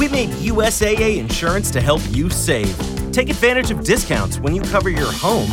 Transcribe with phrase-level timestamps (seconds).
[0.00, 2.74] We made USAA insurance to help you save.
[3.12, 5.50] Take advantage of discounts when you cover your home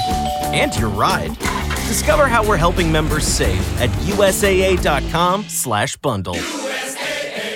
[0.53, 1.37] and your ride.
[1.89, 6.37] Discover how we're helping members save at usaa.com/bundle.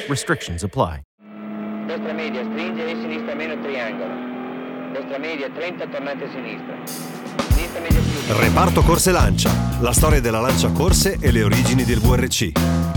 [0.09, 1.04] Restrictions apply.
[1.88, 4.14] Destra media, stringere, sinistra meno, triangolo.
[4.92, 6.78] Destra media, 30, tornate sinistra.
[7.53, 8.20] Sinistra media più.
[8.36, 12.52] Reparto Corse Lancia, la storia della Lancia Corse e le origini del VRC.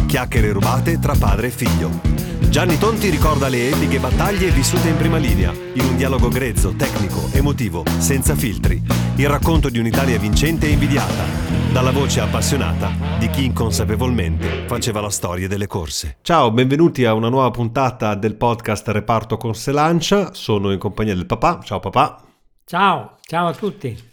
[0.06, 2.34] Chiacchiere rubate tra padre e figlio.
[2.55, 7.28] Gianni Tonti ricorda le epliche battaglie vissute in prima linea, in un dialogo grezzo, tecnico,
[7.33, 8.81] emotivo, senza filtri.
[9.17, 11.25] Il racconto di un'Italia vincente e invidiata,
[11.73, 16.19] dalla voce appassionata di chi inconsapevolmente faceva la storia delle corse.
[16.23, 20.33] Ciao, benvenuti a una nuova puntata del podcast Reparto Corse Lancia.
[20.33, 21.59] Sono in compagnia del papà.
[21.61, 22.23] Ciao papà.
[22.65, 24.12] Ciao, ciao a tutti.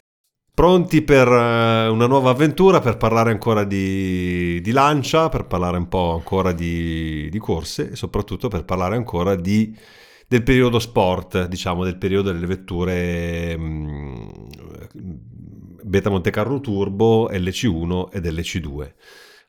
[0.62, 5.88] Pronti per eh, una nuova avventura, per parlare ancora di, di lancia, per parlare un
[5.88, 9.76] po' ancora di, di corse e soprattutto per parlare ancora di,
[10.28, 14.30] del periodo sport, diciamo del periodo delle vetture mm,
[15.81, 18.92] Beta Monte Carlo Turbo, LC1 ed LC2.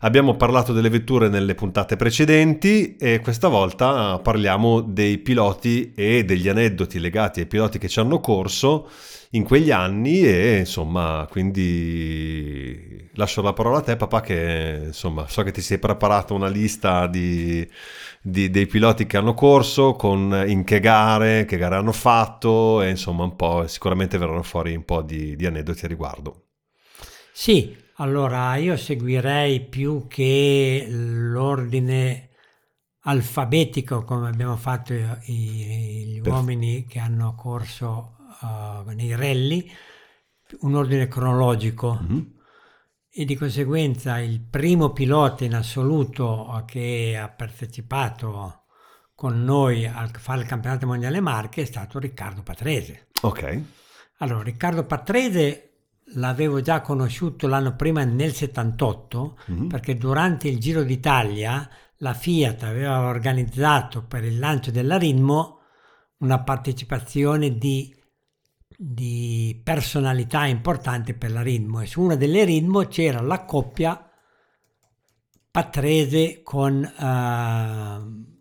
[0.05, 6.48] Abbiamo parlato delle vetture nelle puntate precedenti e questa volta parliamo dei piloti e degli
[6.48, 8.91] aneddoti legati ai piloti che ci hanno corso
[9.31, 15.44] in quegli anni e insomma quindi lascio la parola a te papà che insomma so
[15.44, 17.64] che ti sei preparato una lista di,
[18.20, 22.91] di- dei piloti che hanno corso con in che gare, che gare hanno fatto e
[22.91, 26.47] insomma un po' sicuramente verranno fuori un po' di, di aneddoti a riguardo.
[27.32, 32.30] Sì, allora io seguirei più che l'ordine
[33.04, 39.70] alfabetico come abbiamo fatto i- i- gli Per- uomini che hanno corso uh, nei rally,
[40.60, 41.98] un ordine cronologico.
[42.00, 42.41] Mhm.
[43.14, 48.62] e di conseguenza il primo pilota in assoluto che ha partecipato
[49.14, 53.08] con noi a fare il campionato mondiale Marche è stato Riccardo Patrese.
[53.20, 53.60] Ok.
[54.20, 55.72] Allora, Riccardo Patrese
[56.15, 59.67] l'avevo già conosciuto l'anno prima nel 78 Mhm.
[59.69, 61.69] perché durante il Giro d'Italia
[61.99, 65.59] la Fiat aveva organizzato per il lancio dell'Aritmo
[66.19, 67.95] una partecipazione di,
[68.77, 74.06] di personalità importanti per l'Aritmo e su una delle Ritmo c'era la coppia
[75.50, 78.31] Patrese con, eh,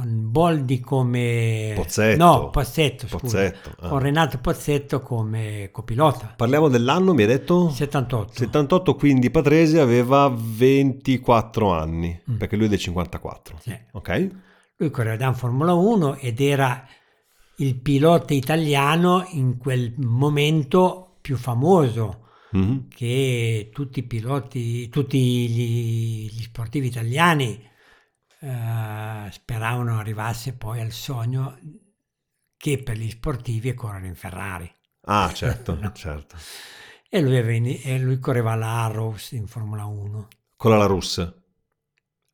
[0.00, 1.72] con Boldi come...
[1.76, 2.24] Pozzetto.
[2.24, 3.18] No, Pozzetto, scusa.
[3.18, 3.88] Pozzetto, ah.
[3.88, 6.32] Con Renato Pozzetto come copilota.
[6.36, 7.68] Parliamo dell'anno, mi hai detto?
[7.70, 8.32] 78.
[8.34, 12.36] 78, quindi Patrese aveva 24 anni, Mm.
[12.36, 13.58] perché lui è del 54.
[13.60, 13.76] Sì.
[13.92, 14.28] Ok?
[14.76, 16.86] Lui correva in Formula 1 ed era
[17.56, 22.86] il pilota italiano in quel momento più famoso Mhm.
[22.88, 27.68] che tutti i piloti, tutti gli, gli sportivi italiani
[28.40, 31.58] eh, speravano arrivasse poi al sogno
[32.56, 34.70] che per gli sportivi è correre in Ferrari.
[35.06, 35.92] Ah, certo, No.
[35.92, 36.46] certo.
[37.10, 40.28] E lui, aveva ini- e lui correva la Arrows in Formula 1.
[40.56, 41.18] Con la Larus.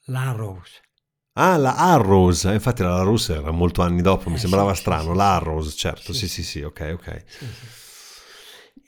[0.07, 0.81] La Arrows.
[1.39, 5.13] Ah, la Arrows, infatti la Larus era molto anni dopo, mi Eh, sembrava sì, strano.
[5.13, 5.37] sì, sì, la sì.
[5.37, 6.29] Arrows, certo, sì, Sì.
[6.29, 7.25] sì, sì, ok, ok.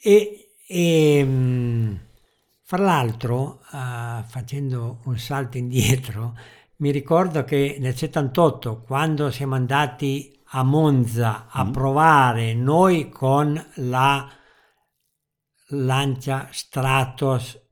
[0.03, 2.01] E, e, mh,
[2.63, 6.37] fra l'altro, eh, facendo un salto indietro,
[6.79, 11.71] mi ricordo che nel 78, quando siamo andati a Monza a Mm.
[11.73, 14.31] provare noi con la
[15.71, 17.67] Lancia Stratos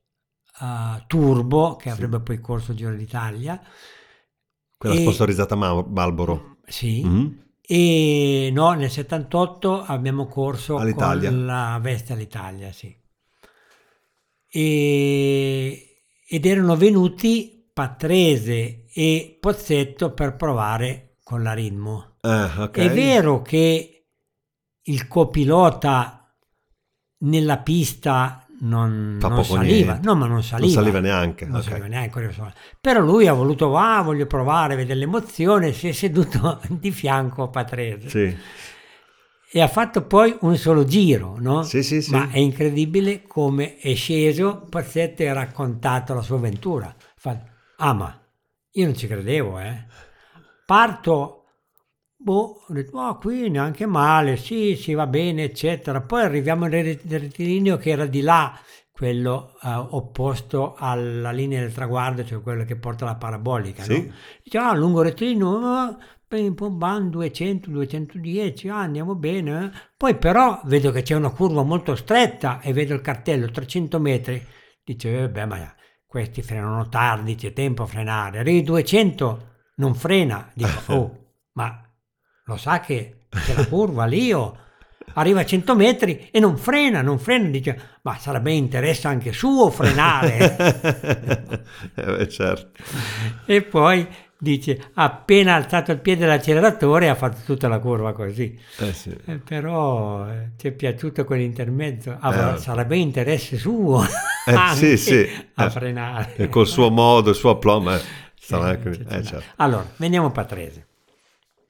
[0.61, 1.94] eh, Turbo, che Sì.
[1.94, 3.61] avrebbe poi corso il Giro d'Italia,
[4.78, 6.56] Quella E- sponsorizzata Ma- Marlboro.
[6.67, 7.44] sì, Mhm.
[7.62, 11.31] e no, nel 78 abbiamo corso All'Italia.
[11.31, 12.94] con la Veste all'Italia, sì.
[14.50, 15.97] E-
[16.29, 22.17] ed erano venuti Patrese e Pozzetto per provare con la Ritmo.
[22.23, 22.78] Eh, ok.
[22.78, 24.06] È vero che
[24.81, 26.34] il copilota
[27.19, 30.06] nella pista non, non saliva, niente.
[30.08, 30.73] no, ma non saliva.
[30.73, 31.44] Non saliva neanche.
[31.44, 31.64] Non ok.
[31.64, 32.34] saliva neanche.
[32.81, 37.49] Però lui ha voluto, ah, voglio provare, vedere l'emozione, si è seduto di fianco a
[37.49, 38.37] Patrese Sì,
[39.52, 41.62] e ha fatto poi un solo giro, no?
[41.62, 42.00] sì, sì.
[42.00, 42.11] sì.
[42.11, 46.94] Ma è incredibile come è sceso Pozzetto e ha raccontato la sua avventura.
[47.17, 47.38] Fa,
[47.78, 48.20] ah, ma
[48.73, 49.84] io non ci credevo, eh.
[50.64, 51.40] Parto
[52.19, 56.00] Boh, ho detto, "Ah, qui neanche male, sì, sì, va bene, eccetera.
[56.00, 58.58] Poi arriviamo nel ret- rettilineo che era di là,
[58.90, 64.06] quello eh, opposto alla linea del traguardo, cioè quello che porta la parabolica, Sì.
[64.06, 64.14] no?
[64.43, 65.96] Dice, ah, lungo rettilineo, ah,
[66.26, 69.64] pim, pum, bam, 200, 210, ah, andiamo bene.
[69.67, 69.70] eh.
[69.96, 74.43] Poi però vedo che c'è una curva molto stretta e vedo il cartello, 300 metri.
[74.82, 75.75] Dice, eh, beh, ma
[76.06, 78.38] questi frenano tardi, c'è tempo a frenare.
[78.38, 80.50] Arrivi 200, non frena.
[80.55, 81.19] Dico, oh,
[81.53, 81.82] ma
[82.44, 84.61] lo sa che c'è la curva lì o...
[85.14, 87.49] Arriva a 100 metri e non frena, non frena.
[87.49, 91.62] Dice, ma sarebbe interesse anche suo frenare.
[91.94, 92.82] Eh beh, certo.
[93.47, 94.06] e poi
[94.50, 98.58] dice, appena alzato il piede dall'acceleratore e ha fatto tutta la curva così.
[98.78, 99.16] Eh sì.
[99.26, 102.16] Eh, però eh, ti è piaciuto quell'intermezzo?
[102.20, 102.58] Avrà- Eh.
[102.58, 105.26] sarebbe interesse suo Eh, sì, sì.
[105.54, 106.34] a Eh, frenare.
[106.37, 108.00] E col suo modo, il suo aplomb,
[108.38, 109.43] certo.
[109.56, 110.87] Allora, veniamo a Patrese.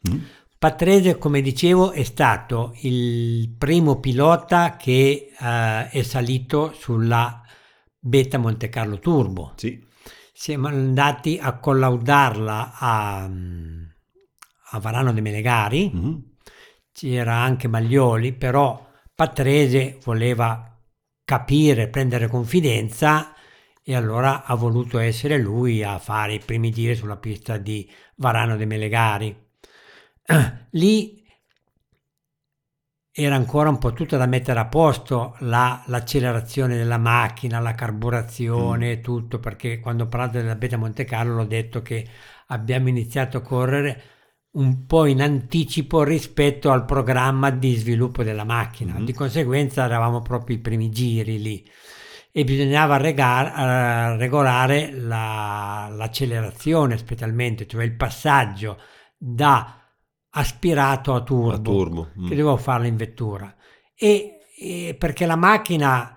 [0.09, 0.19] Mm.
[0.59, 7.43] Patrese, come dicevo, è stato il primo pilota che è salito sulla
[7.99, 9.53] Beta Monte Carlo Turbo.
[9.57, 9.85] Sì.
[10.39, 16.37] Siamo andati a collaudarla a, a Varano de Melegari, Mhm.
[16.93, 20.79] c'era anche Maglioli, però Patrese voleva
[21.25, 23.35] capire, prendere confidenza
[23.83, 28.59] e allora ha voluto essere lui a fare i primi giri sulla pista di Varano
[28.59, 29.35] de Melegari.
[30.73, 31.26] Lì
[33.19, 39.01] era ancora un po' tutto da mettere a posto, la- l'accelerazione della macchina, la carburazione,
[39.01, 42.07] tutto, perché quando ho parlato della Beta Monte Carlo l'ho detto che
[42.49, 44.03] abbiamo iniziato a correre
[44.57, 48.99] un po' in anticipo rispetto al programma di sviluppo della macchina.
[48.99, 49.05] Mhm.
[49.07, 51.67] Di conseguenza eravamo proprio i primi giri lì
[52.31, 58.79] e bisognava rega- eh, regolare la- l'accelerazione specialmente, cioè il passaggio
[59.17, 59.81] da
[60.39, 62.09] aspirato a turbo, A turbo.
[62.19, 62.29] mm.
[62.29, 63.55] che dovevo farlo in vettura.
[63.95, 66.13] E, e perché la macchina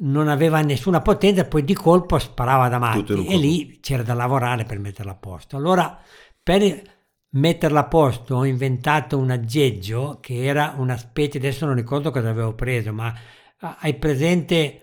[0.00, 4.78] non aveva nessuna potenza, poi di colpo sparava davanti e lì c'era da lavorare per
[4.78, 5.56] metterla a posto.
[5.56, 5.98] Allora,
[6.42, 6.82] per
[7.30, 12.30] metterla a posto ho inventato un aggeggio che era una specie, adesso non ricordo cosa
[12.30, 13.14] avevo preso, ma
[13.78, 14.82] hai presente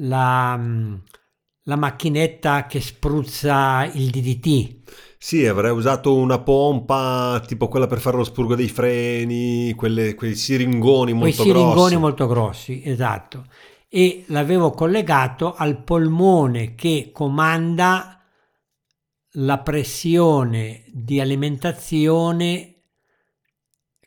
[0.00, 0.94] la, mm,
[1.68, 4.76] la macchinetta che spruzza il DDT?
[5.18, 10.34] Sì, avrei usato una pompa tipo quella per fare lo spurgo dei freni, quelle- quei
[10.34, 11.96] siringoni quei molto siringoni grossi.
[11.96, 13.44] molto grossi, esatto.
[13.88, 18.18] E l'avevo collegato al polmone che comanda
[19.32, 22.74] la pressione di alimentazione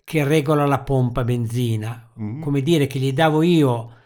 [0.04, 2.12] che regola la pompa benzina.
[2.20, 2.42] Mm.
[2.42, 4.00] Come dire che gli davo io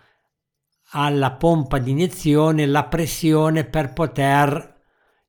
[0.98, 4.74] alla pompa di iniezione la pressione per poter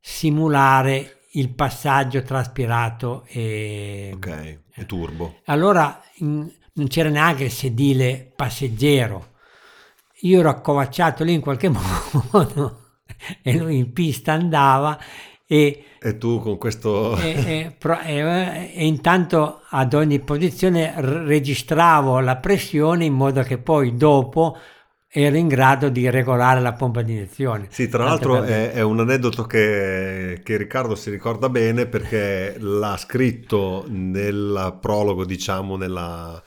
[0.00, 5.40] simulare il passaggio tra aspirato e, Ok, e turbo.
[5.46, 9.34] allora in- non c'era neanche il sedile passeggero.
[10.20, 11.68] Io ero accovacciato lì in qualche
[12.30, 12.80] modo
[13.42, 14.98] e lui in pista andava
[15.46, 17.16] e, E tu con questo...
[17.16, 24.56] e- e e- intanto ad ogni posizione registravo la pressione in modo che poi dopo
[25.18, 27.68] ero in grado di regolare la pompa di iniezione.
[27.70, 32.96] Sì, tra l'altro è, è un aneddoto che, che Riccardo si ricorda bene perché l'ha
[32.98, 36.42] scritto nel prologo, diciamo, nella...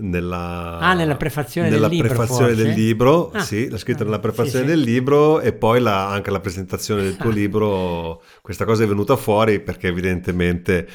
[0.00, 4.04] Nella, Ah, nella prefazione del nella libro, prefazione del libro, Ah, sì, l'ha scritto ah,
[4.04, 4.70] nella sì, prefazione sì.
[4.70, 7.32] del libro e poi la- anche la presentazione del tuo Ah.
[7.32, 10.86] libro, questa cosa è venuta fuori perché evidentemente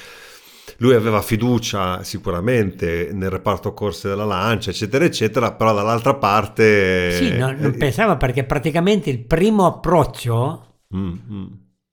[0.78, 7.12] lui aveva fiducia sicuramente nel reparto corse della Lancia, eccetera, eccetera, però dall'altra parte...
[7.12, 11.46] Sì, no- non eh, pensavo perché praticamente il primo approccio mm, mm.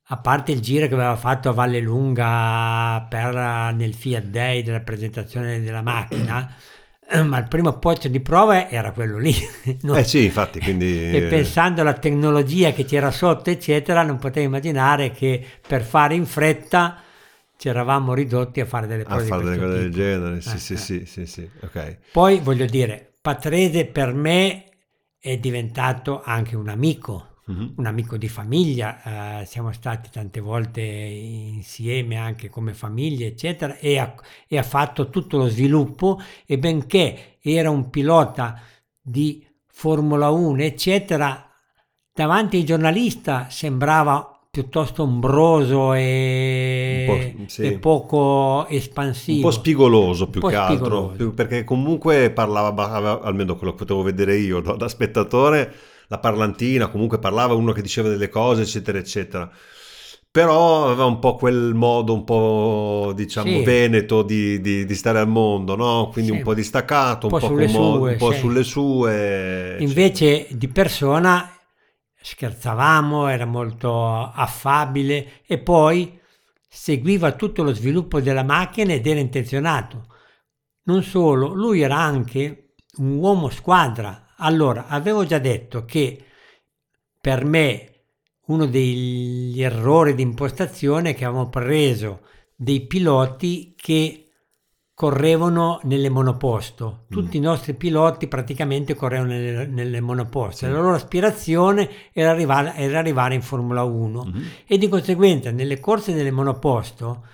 [0.08, 4.62] a parte il giro che aveva fatto a Valle Lunga per, eh, nel Fiat Day
[4.62, 6.52] della presentazione della macchina,
[7.24, 9.34] ma il primo approccio di prova era quello lì.
[9.82, 9.94] no?
[9.94, 11.14] Eh sì, infatti, quindi...
[11.14, 16.24] E pensando alla tecnologia che c'era sotto, eccetera, non potevo immaginare che per fare in
[16.24, 17.02] fretta
[17.60, 20.72] ci eravamo ridotti a fare delle prove fare delle cose del genere, sì, Eh, sì,
[20.72, 20.76] eh.
[20.78, 21.98] sì, sì, sì, ok.
[22.10, 24.64] Poi voglio dire, Patrese per me
[25.18, 27.74] è diventato anche un amico Mhm.
[27.78, 33.98] un amico di famiglia, eh, siamo stati tante volte insieme anche come famiglia, eccetera, e
[33.98, 34.14] ha,
[34.46, 38.60] e ha fatto tutto lo sviluppo e benché era un pilota
[39.00, 41.50] di Formula 1, eccetera,
[42.12, 47.04] davanti ai giornalisti sembrava piuttosto ombroso e,
[47.36, 47.62] po', sì.
[47.62, 49.36] e poco espansivo.
[49.36, 51.12] Un po' spigoloso più po' che altro, spigoloso.
[51.16, 55.72] più- perché comunque parlava, almeno quello che potevo vedere io da, da spettatore,
[56.08, 59.48] la parlantina, comunque parlava uno che diceva delle cose, eccetera, eccetera.
[60.32, 63.64] però aveva un po' quel modo un po' diciamo Sì.
[63.64, 66.08] veneto di, di- di stare al mondo, no?
[66.12, 66.36] Quindi Sì.
[66.38, 68.38] un po' distaccato, un, Un po' po', sulle commo- sue, un po' sì.
[68.38, 69.76] sulle sue.
[69.80, 71.50] Invece di persona
[72.20, 76.18] scherzavamo, era molto affabile e poi
[76.68, 80.06] seguiva tutto lo sviluppo della macchina ed era intenzionato.
[80.84, 84.34] Non solo, lui era anche un uomo squadra.
[84.36, 86.24] Allora, avevo già detto che
[87.20, 87.90] per me
[88.46, 92.22] uno degli errori di impostazione che avevamo preso
[92.54, 94.29] dei piloti che
[95.00, 97.06] correvano nelle monoposto.
[97.08, 100.66] Tutti i nostri piloti praticamente correvano nelle, nelle monoposto.
[100.66, 104.42] La loro aspirazione era arrivare, era arrivare in Formula 1 Mhm.
[104.66, 107.24] e di conseguenza nelle corse delle monoposto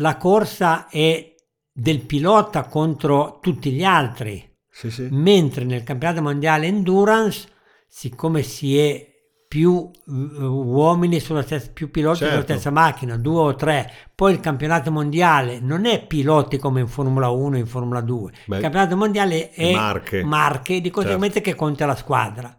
[0.00, 1.34] la corsa è
[1.72, 5.08] del pilota contro tutti gli altri Sì, sì.
[5.10, 7.48] mentre nel campionato mondiale endurance,
[7.88, 9.07] siccome si è
[9.48, 10.10] più eh,
[10.44, 12.52] uomini sulla stessa, più piloti sulla Certo.
[12.52, 17.30] stessa macchina, due o tre, poi il campionato mondiale non è piloti come in Formula
[17.30, 20.22] 1 e in Formula 2, Beh, il campionato mondiale è marche.
[20.22, 21.50] marche, di conseguenza Certo.
[21.50, 22.54] che conta la squadra.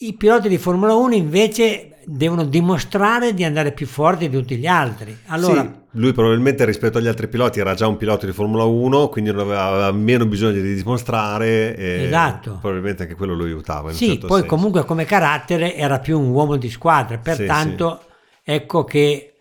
[0.00, 4.66] I piloti di Formula 1 invece devono dimostrare di andare più forti di tutti gli
[4.68, 5.18] altri.
[5.26, 9.08] Allora, Sì, lui probabilmente rispetto agli altri piloti era già un pilota di Formula 1,
[9.08, 12.58] quindi non aveva, meno bisogno di dimostrare Esatto.
[12.60, 13.92] probabilmente anche quello lo aiutava.
[13.92, 14.54] Sì, certo poi senso.
[14.54, 18.02] comunque come carattere era più un uomo di squadra, pertanto
[18.42, 19.32] ecco che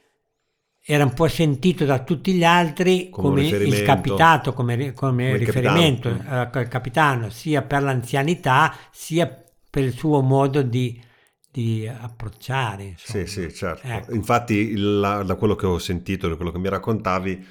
[0.89, 5.37] era un po' sentito da tutti gli altri Come come, il capitato, come, come Come
[5.37, 6.49] riferimento, capitano.
[6.53, 9.29] eh, il capitano, sia per l'anzianità sia
[9.69, 10.99] per il suo modo di,
[11.61, 12.83] di approcciare.
[12.83, 13.25] insomma.
[13.25, 13.87] Sì, sì, certo.
[13.87, 14.13] Ecco.
[14.13, 17.45] Infatti, la- da quello che ho sentito, da quello che mi raccontavi,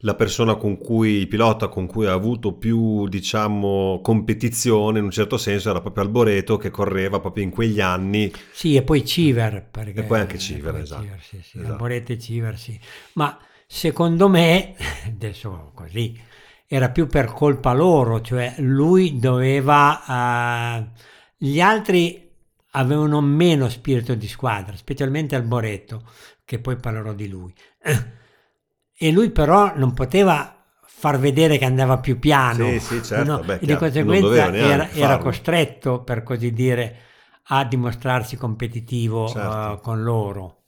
[0.00, 5.10] la persona con cui, il pilota con cui ha avuto più, diciamo, competizione in un
[5.10, 8.30] certo senso era proprio Alboreto che correva proprio in quegli anni.
[8.52, 9.66] Sì, e poi Civer.
[9.70, 11.06] Perché, E poi anche Civer, poi esatto.
[11.22, 11.72] sì, sì, Esatto.
[11.72, 12.78] Alboreto e Civer, sì.
[13.14, 14.74] Ma secondo me,
[15.06, 16.18] adesso così,
[16.66, 20.04] era più per colpa loro, cioè lui doveva...
[20.86, 22.23] eh, gli altri
[22.76, 26.08] avevano meno spirito di squadra, specialmente Alboreto,
[26.44, 27.54] che poi parlerò di lui.
[28.96, 32.70] E lui però non poteva far vedere che andava più piano.
[32.70, 36.98] Sì, sì, certo, beh, e di conseguenza era, era costretto, per così dire,
[37.48, 39.72] a dimostrarsi competitivo Certo.
[39.72, 40.63] eh, con loro.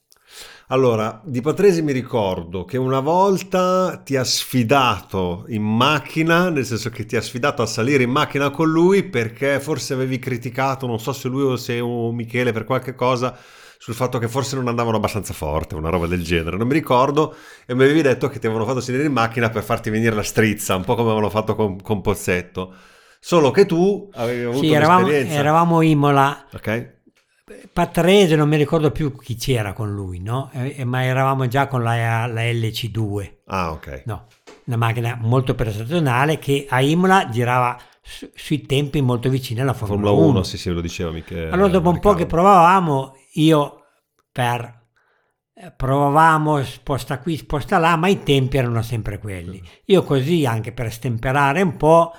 [0.69, 6.91] Allora, di Patrese mi ricordo che una volta ti ha sfidato in macchina, nel senso
[6.91, 10.99] che ti ha sfidato a salire in macchina con lui perché forse avevi criticato, non
[10.99, 13.39] so se lui o se o Michele per qualche cosa,
[13.79, 17.37] sul fatto che forse non andavano abbastanza forte, una roba del genere, non mi ricordo,
[17.65, 20.25] e mi avevi detto che ti avevano fatto salire in macchina per farti venire la
[20.25, 22.75] strizza, un po' come avevano fatto con, con Pozzetto.
[23.21, 26.96] Solo che tu avevi avuto Sì, eravamo, eravamo Imola, Ok?
[27.73, 30.51] Patrese, non mi ricordo più chi c'era con lui, no?
[30.53, 33.35] Eh, eh, ma eravamo già con la, la LC2.
[33.47, 34.03] Ah, ok.
[34.07, 34.27] No,
[34.65, 40.09] una macchina molto prestazionale che a Imola girava su- sui tempi molto vicini alla Formula,
[40.09, 40.43] Formula 1, 1.
[40.43, 41.51] sì, sì, lo diceva Michele.
[41.51, 43.85] Allora dopo un po' che provavamo, io
[44.33, 44.89] per
[45.55, 49.63] eh, provavamo sposta qui, sposta là, ma i tempi erano sempre quelli.
[49.85, 52.13] Io così, anche per stemperare un po',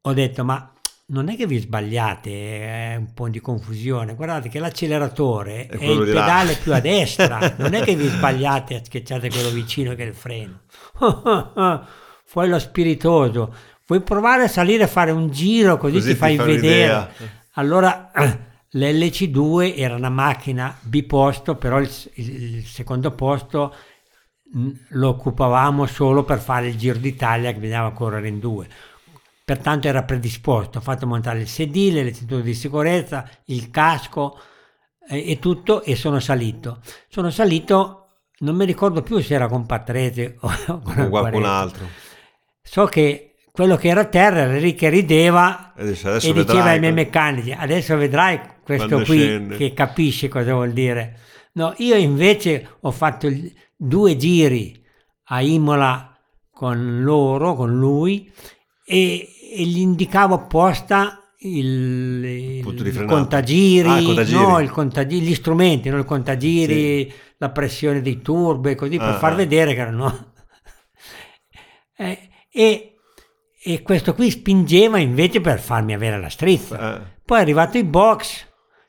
[0.00, 0.71] ho detto, ma
[1.12, 4.14] non è che vi sbagliate, è un po' di confusione.
[4.14, 7.94] Guardate che l'acceleratore È è, il di là." pedale più a destra, non è che
[7.94, 10.60] vi sbagliate a schiacciate quello vicino che è il freno.
[12.24, 13.54] Fuori lo spiritoso.
[13.86, 16.82] Vuoi provare a salire a fare un giro così, Così ti ti fai fai vedere?
[16.84, 17.10] un'idea.
[17.54, 18.10] Allora
[18.72, 23.74] l'LC2 era una macchina biposto, però il, il- secondo posto
[24.52, 28.66] mh, lo occupavamo solo per fare il Giro d'Italia che bisognava correre in due.
[29.44, 34.38] Pertanto era predisposto, ho fatto montare il sedile, le cinture di sicurezza, il casco
[35.08, 36.80] eh, e tutto e sono salito.
[37.08, 40.50] Sono salito, non mi ricordo più se era con Patrese o
[40.82, 41.86] con qualcun altro.
[42.62, 46.52] So che quello che era a terra era lì che rideva Adesso, adesso e diceva
[46.52, 51.18] vedrai ai miei meccanici adesso vedrai questo qui scende." che capisce cosa vuol dire
[51.52, 53.28] no io invece ho fatto
[53.76, 54.82] due giri
[55.24, 56.18] a Imola
[56.50, 58.32] con loro con lui
[58.84, 64.38] e, e gli indicavo apposta il, il contagiri, Ah, il contagiri.
[64.40, 65.98] no, il contagiri, gli strumenti, no?
[65.98, 69.36] il contagiri, la pressione dei turbi, così per Ah, far ah.
[69.36, 70.30] vedere che erano...
[71.94, 72.18] Eh,
[72.50, 72.94] e,
[73.62, 76.96] e questo qui spingeva invece per farmi avere la strizza.
[76.96, 78.44] Eh, Poi è arrivato in box,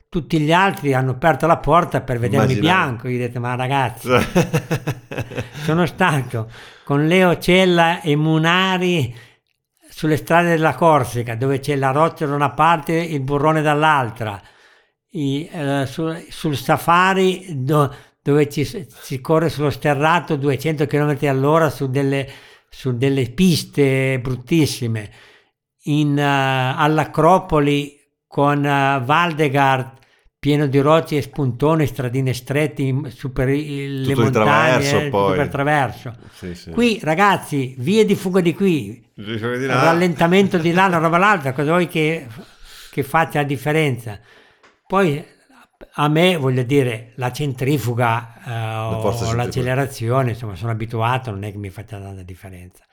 [0.08, 2.84] tutti gli altri hanno aperto la porta per vedermi Immaginavo.
[2.84, 3.08] bianco.
[3.08, 4.08] Io ho detto, ma ragazzi,
[5.62, 6.48] sono stanco
[6.84, 9.14] con Leo Cella e Munari
[9.96, 14.40] sulle strade della Corsica, dove c'è la roccia da una parte e il burrone dall'altra.
[15.16, 21.70] i- eh, su- sul safari do- dove ci, si corre sullo sterrato 200 km all'ora
[21.70, 22.28] su delle,
[22.68, 25.10] su delle piste bruttissime,
[25.84, 27.96] in, eh, all'Acropoli
[28.26, 29.92] con eh, Valdegard
[30.44, 35.08] pieno di rocce e spuntoni, stradine strette in- su per i- le Tutto montagne, traverso,
[35.08, 35.36] poi.
[35.36, 36.14] per traverso.
[36.32, 36.70] Sì, sì.
[36.70, 41.70] Qui ragazzi, vie di fuga di qui, di rallentamento di là, una roba l'altra, cosa
[41.70, 42.26] vuoi che,
[42.90, 44.20] che faccia la differenza?
[44.86, 45.24] Poi
[45.96, 48.34] a me, voglio dire, la centrifuga
[48.96, 49.36] eh, forza o centrifuga.
[49.36, 52.84] l'accelerazione, insomma, sono abituato, non è che mi faccia tanta differenza.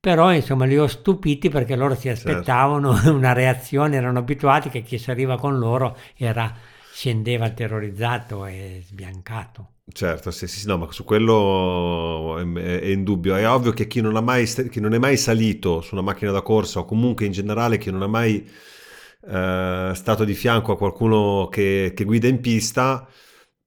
[0.00, 2.18] Però, insomma, li ho stupiti perché loro si Certo.
[2.18, 6.52] aspettavano una reazione, erano abituati che chi si arriva con loro era,
[6.94, 9.70] scendeva terrorizzato e sbiancato.
[9.92, 13.34] Certo, sì, sì, no, ma su quello è, è indubbio.
[13.34, 16.40] È ovvio che chi non, mai, chi non è mai salito su una macchina da
[16.40, 18.48] corsa o comunque in generale chi non ha mai
[19.26, 23.08] eh, stato di fianco a qualcuno che, che guida in pista,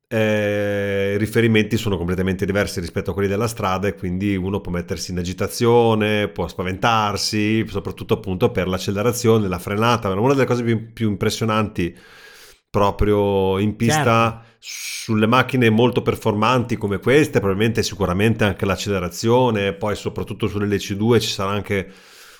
[0.08, 4.72] eh, i riferimenti sono completamente diversi rispetto a quelli della strada e quindi uno può
[4.72, 10.10] mettersi in agitazione, può spaventarsi, soprattutto appunto per l'accelerazione, la frenata.
[10.10, 11.94] Una delle cose più, più impressionanti
[12.78, 20.48] proprio in pista sulle macchine molto performanti come queste, probabilmente sicuramente anche l'accelerazione, poi soprattutto
[20.48, 21.92] sulle LC2 ci sarà anche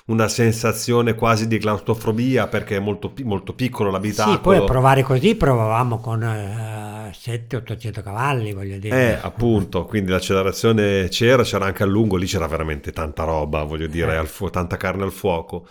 [0.06, 4.36] una sensazione quasi di claustrofobia perché è molto, molto piccolo l'abitacolo.
[4.36, 9.12] Sì, poi a provare così provavamo con eh, 700-800 cavalli, voglio dire.
[9.12, 13.86] Eh, appunto, quindi l'accelerazione c'era, c'era anche a lungo, lì c'era veramente tanta roba, voglio
[13.86, 14.16] dire, Eh.
[14.16, 15.66] al fu- tanta carne al fuoco.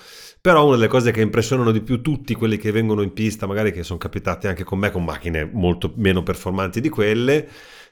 [0.47, 3.73] Però una delle cose che impressionano di più tutti quelli che vengono in pista, magari
[3.73, 7.45] che sono capitati anche con me con macchine molto meno performanti di quelle,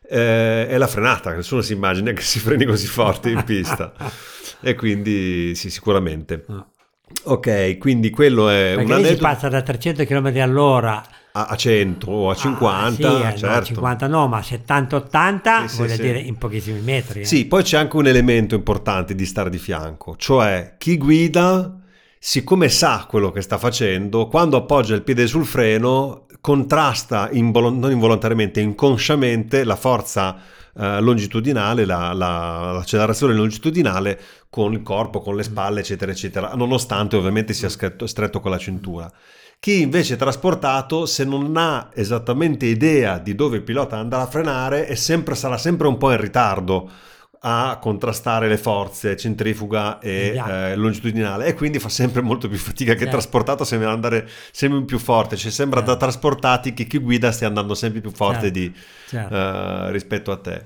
[0.07, 1.33] eh, è la frenata.
[1.33, 3.91] Nessuno si immagina che si freni così forte in pista.
[4.62, 6.45] e quindi sì, sicuramente.
[6.47, 6.69] No.
[7.24, 11.47] Ok, quindi quello è Perché un lì si aneddoto passa da 300 km all'ora a,
[11.47, 13.65] a 100 o a 50, Ah, sì, eh, no, certo.
[13.65, 16.01] 50 no, ma 70-80 Sì, sì, vuol sì.
[16.01, 17.19] dire in pochissimi metri.
[17.19, 17.25] eh.
[17.25, 21.79] Sì, poi c'è anche un elemento importante di stare di fianco, cioè chi guida,
[22.27, 27.92] siccome sa quello che sta facendo, quando appoggia il piede sul freno, contrasta involo- non
[27.92, 30.35] involontariamente, inconsciamente la forza
[30.77, 37.16] eh, longitudinale, la- la- l'accelerazione longitudinale con il corpo, con le spalle, eccetera, eccetera, nonostante
[37.16, 39.09] ovviamente sia stretto, stretto con la cintura.
[39.59, 44.27] Chi invece è trasportato, se non ha esattamente idea di dove il pilota andrà a
[44.27, 46.90] frenare, è sempre- sarà sempre un po' in ritardo
[47.48, 51.46] a contrastare le forze centrifuga e eh, longitudinale.
[51.46, 53.12] E quindi fa sempre molto più fatica che Certo.
[53.12, 55.36] trasportato sembra andare sempre più forte.
[55.38, 56.00] Cioè sembra da Certo.
[56.05, 58.74] trasportati che chi guida stia andando sempre più forte di,
[59.12, 60.66] eh, rispetto a te.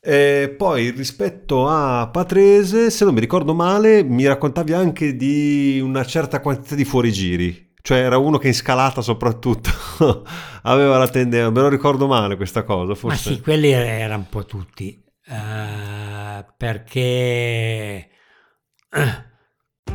[0.00, 6.04] E poi rispetto a Patrese se non mi ricordo male mi raccontavi anche di una
[6.04, 7.72] certa quantità di fuorigiri.
[7.82, 9.70] Cioè era uno che in scalata soprattutto
[10.64, 11.50] aveva la tendenza.
[11.50, 13.34] Me lo ricordo male questa cosa Ma forse.
[13.34, 15.02] sì, quelli erano un po' tutti.
[15.26, 18.08] Eh, perché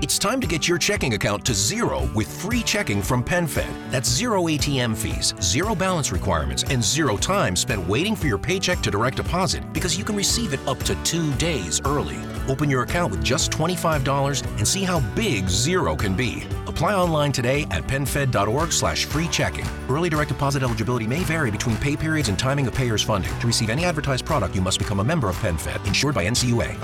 [0.01, 3.91] It's time to get your checking account to zero with free checking from PenFed.
[3.91, 8.79] That's zero ATM fees, zero balance requirements, and zero time spent waiting for your paycheck
[8.79, 12.17] to direct deposit because you can receive it up to two days early.
[12.47, 16.43] Open your account with just $25 and see how big zero can be.
[16.79, 19.65] Apply online today at penfed.org slash free checking.
[19.89, 23.37] Early direct deposit eligibility may vary between pay periods and timing of payer's funding.
[23.41, 26.77] To receive any advertised product, you must become a member of PenFed, insured by NCUA.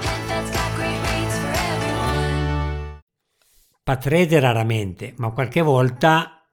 [3.84, 6.44] Patrese raramente, ma qualche volta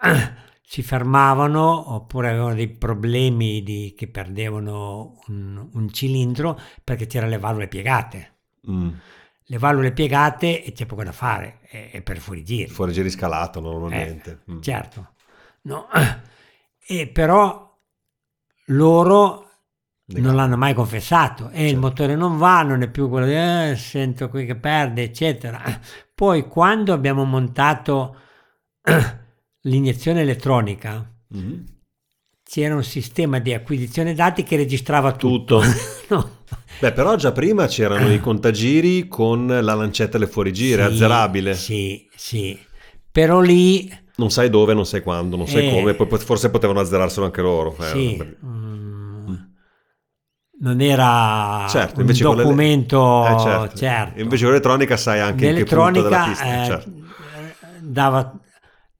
[0.64, 7.38] si fermavano oppure avevano dei problemi di- che perdevano un, un cilindro perché c'erano le
[7.38, 8.36] valvole piegate.
[8.70, 8.88] Mm.
[9.50, 12.70] Le valvole piegate e c'è poco da fare, è, è per fuorigiri.
[12.70, 14.60] fuorigiri scalato normalmente Eh, Mm.
[14.60, 15.14] Certo.
[15.62, 15.86] No.
[16.92, 17.68] E però
[18.66, 19.48] loro
[20.06, 21.80] non l'hanno mai confessato e il Certo.
[21.80, 25.60] motore non va, non è più quello di "Eh, sento qui che perde, eccetera.
[26.14, 28.16] Poi quando abbiamo montato
[29.62, 31.64] l'iniezione elettronica Mhm.
[32.50, 35.60] C'era un sistema di acquisizione dati che registrava tutto.
[35.60, 35.88] Tutto.
[36.10, 36.38] No.
[36.80, 41.54] Beh, però già prima c'erano i contagiri con la lancetta alle fuorigiri, Sì, azzerabile.
[41.54, 42.58] Sì, sì.
[43.12, 45.70] Però lì Non sai dove, non sai quando, non sai Eh.
[45.70, 47.76] come, poi forse potevano azzerarselo anche loro.
[47.78, 49.34] eh, Sì, perché- mm,
[50.62, 53.76] non era Certo, un con le- documento Eh, certo.
[53.76, 54.20] certo.
[54.20, 56.62] Invece con l'elettronica sai anche in che punto della pista.
[56.62, 56.90] eh, certo.
[57.82, 58.36] dava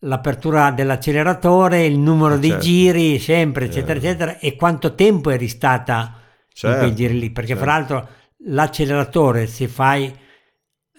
[0.01, 2.65] l'apertura dell'acceleratore, il numero Eh, dei certo.
[2.65, 3.97] giri, sempre, eccetera, Eh.
[3.99, 7.63] eccetera, e quanto tempo eri stata in quei Certo, giri lì, perché certo.
[7.65, 8.09] fra l'altro
[8.47, 10.05] l'acceleratore, se fai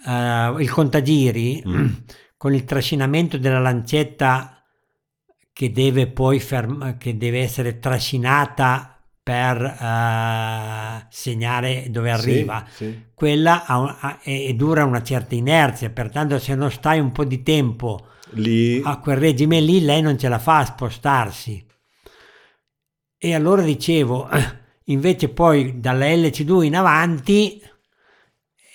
[0.04, 1.86] eh, il contagiri, Mm.
[2.36, 4.56] con il trascinamento della lancetta
[5.52, 8.88] che deve poi ferm- che deve essere trascinata
[9.22, 12.64] per eh, segnare dove Sì, arriva.
[12.68, 13.04] sì.
[13.14, 17.24] Quella ha un- ha- e dura una certa inerzia, pertanto se non stai un po'
[17.24, 21.64] di tempo Lì a quel regime lì, lei non ce la fa a spostarsi.
[23.18, 24.28] E allora dicevo,
[24.86, 27.60] invece poi dalla LC2 in avanti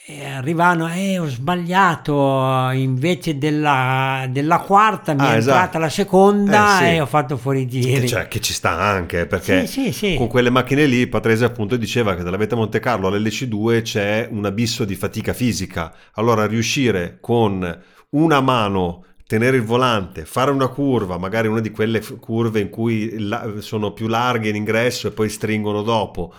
[0.10, 5.56] eh, arrivano, eh, ho sbagliato, invece della, della quarta mi Ah, è esatto.
[5.58, 6.90] entrata la seconda Eh, sì.
[6.96, 8.08] e ho fatto fuori giri.
[8.08, 12.16] Cioè, che ci sta anche, perché Sì, sì, con quelle macchine lì, Patrese appunto diceva
[12.16, 15.94] che dalla vetta Monte Carlo all'LC2 c'è un abisso di fatica fisica.
[16.14, 17.78] Allora, riuscire con
[18.12, 23.16] una mano tenere il volante, fare una curva, magari una di quelle curve in cui
[23.60, 26.34] sono più larghe in ingresso e poi stringono dopo,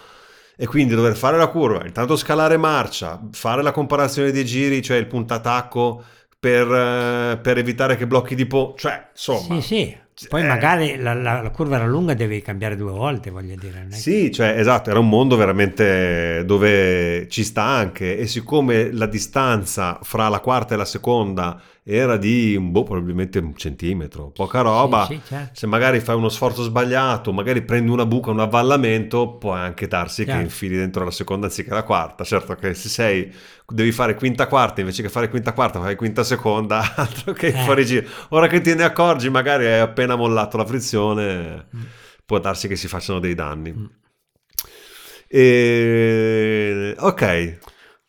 [0.57, 4.97] e quindi dover fare la curva, intanto scalare marcia, fare la comparazione dei giri, cioè
[4.97, 6.03] il puntatacco
[6.41, 9.61] per, eh, per evitare che blocchi di po', cioè insomma...
[9.61, 9.97] Sì, sì.
[10.29, 10.47] Poi eh.
[10.47, 13.85] magari la, la- la curva era lunga, devi cambiare due volte, voglio dire.
[13.85, 18.91] è che- Sì, cioè, esatto, era un mondo veramente dove ci sta anche e siccome
[18.93, 24.61] la distanza fra la quarta e la seconda era di, boh, probabilmente un centimetro, poca
[24.61, 25.51] roba, Sì, sì, certo.
[25.55, 30.25] se magari fai uno sforzo sbagliato, magari prendi una buca, un avvallamento, può anche darsi
[30.25, 30.45] che Certo.
[30.45, 32.25] infili dentro la seconda anziché la quarta.
[32.25, 33.33] Certo che se sei,
[33.67, 37.53] devi fare quinta quarta, invece che fare quinta quarta, fai quinta seconda, altro che Eh.
[37.65, 38.07] fuori giro.
[38.31, 41.83] Ora che te ne accorgi, magari hai appena mollato la frizione, Mm.
[42.27, 43.73] può darsi che si facciano dei danni.
[43.73, 43.85] Mm.
[45.31, 46.95] E...
[46.99, 47.59] Ok,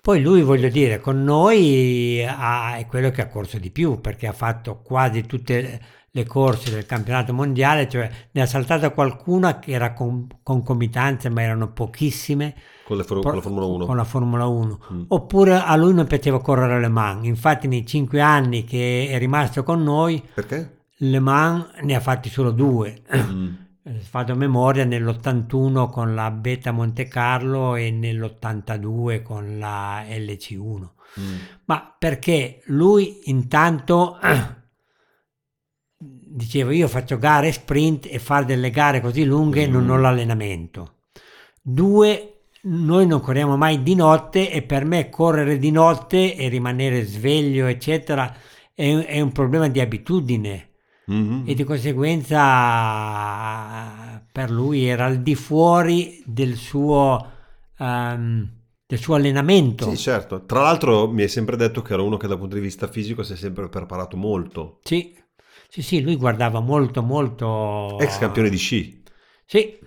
[0.01, 4.27] Poi lui, voglio dire, con noi ha- è quello che ha corso di più perché
[4.27, 5.81] ha fatto quasi tutte
[6.11, 11.41] le corse del campionato mondiale, cioè ne ha saltata qualcuna che era con concomitanza, ma
[11.43, 13.85] erano pochissime con, le con la Formula 1.
[13.85, 14.79] con la Formula 1.
[14.93, 15.01] Mm.
[15.09, 17.27] Oppure a lui non piaceva correre Le Mans.
[17.27, 20.77] Infatti, nei cinque anni che è rimasto con noi, Perché?
[21.01, 23.01] Le Mans ne ha fatti solo due.
[23.15, 23.53] Mm.
[23.83, 30.89] Eh, Vado a memoria nell'81 con la Beta Monte Carlo e nell'82 con la LC1.
[31.19, 31.35] Mm.
[31.65, 34.17] Ma perché lui intanto
[35.97, 39.71] diceva io faccio gare sprint e fare delle gare così lunghe Mm.
[39.71, 40.95] non ho l'allenamento.
[41.61, 47.05] Due, noi non corriamo mai di notte e per me correre di notte e rimanere
[47.05, 48.35] sveglio eccetera
[48.73, 50.68] è, è un problema di abitudine
[51.09, 51.43] Mhm.
[51.47, 52.37] e di conseguenza
[54.31, 57.31] per lui era al di fuori del suo,
[57.77, 58.47] ehm,
[58.85, 59.89] del suo allenamento.
[59.89, 60.45] Sì, certo.
[60.45, 63.23] Tra l'altro mi hai sempre detto che era uno che dal punto di vista fisico
[63.23, 64.79] si è sempre preparato molto.
[64.83, 65.15] Sì,
[65.67, 67.97] sì, sì, lui guardava molto, molto...
[67.99, 69.03] Ex campione di sci.
[69.45, 69.77] Sì,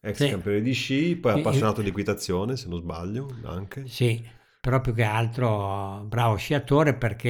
[0.00, 0.28] Ex Sì.
[0.30, 3.86] campione di sci, poi appassionato di equitazione, se non sbaglio, anche.
[3.88, 4.24] sì,
[4.60, 7.28] però più che altro bravo sciatore perché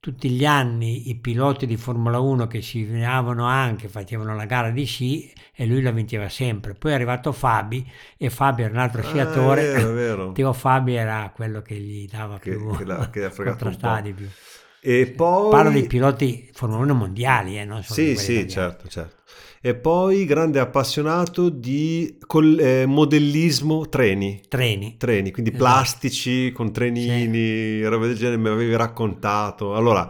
[0.00, 4.70] tutti gli anni i piloti di Formula 1 che si venivano anche facevano la gara
[4.70, 6.74] di sci e lui la vinceva sempre.
[6.74, 7.84] Poi è arrivato Fabi
[8.16, 9.74] e Fabi era un altro sciatore.
[9.74, 10.32] Ah, vero, vero.
[10.52, 13.24] Fabi era quello che gli dava Che- più che l'ha- che
[13.96, 14.02] po'.
[14.02, 14.28] di più.
[14.80, 15.50] E poi...
[15.50, 18.50] Parlo dei piloti Formula 1 mondiali, eh, non solo di Sì, sì, italiani.
[18.50, 19.16] certo, certo.
[19.60, 24.40] E poi grande appassionato di col- eh, modellismo treni.
[24.48, 24.96] Treni.
[24.96, 25.64] Treni, quindi Esatto.
[25.64, 29.74] plastici con trenini, roba del genere, mi avevi raccontato.
[29.74, 30.08] Allora,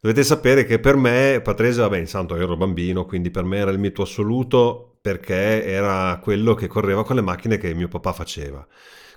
[0.00, 3.78] dovete sapere che per me, Patrese, vabbè, intanto ero bambino, quindi per me era il
[3.78, 8.66] mito assoluto perché era quello che correva con le macchine che mio papà faceva.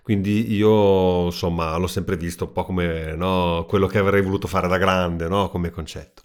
[0.02, 4.68] Quindi io, insomma, l'ho sempre visto un po' come no, quello che avrei voluto fare
[4.68, 6.24] da grande, no, come concetto.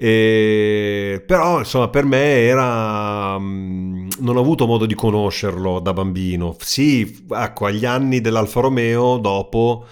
[0.00, 3.38] E- però, insomma, per me era...
[3.38, 6.56] mm, non ho avuto modo di conoscerlo da bambino.
[6.60, 9.86] Sì, ecco, agli anni dell'Alfa Romeo, dopo,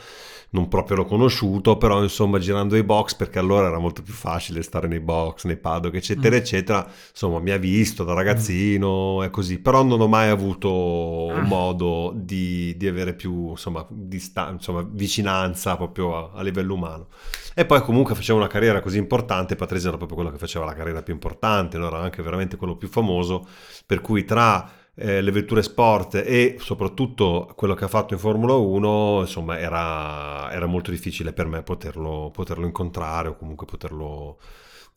[0.50, 4.62] non proprio l'ho conosciuto, però, insomma, girando i box, perché allora era molto più facile
[4.62, 6.38] stare nei box, nei paddock, eccetera, Mm.
[6.38, 6.86] eccetera.
[7.10, 11.42] Insomma, mi ha visto da ragazzino e così, però non ho mai avuto Ah.
[11.42, 17.08] modo di, di avere più, insomma, distan- insomma, vicinanza proprio a, a livello umano.
[17.54, 20.74] E poi comunque faceva una carriera così importante, Patrese era proprio quello che faceva la
[20.74, 21.86] carriera più importante, no?
[21.86, 23.46] era anche veramente quello più famoso,
[23.86, 28.54] per cui tra eh, le vetture sport e soprattutto quello che ha fatto in Formula
[28.54, 34.38] 1, insomma, era, era molto difficile per me poterlo, poterlo incontrare o comunque poterlo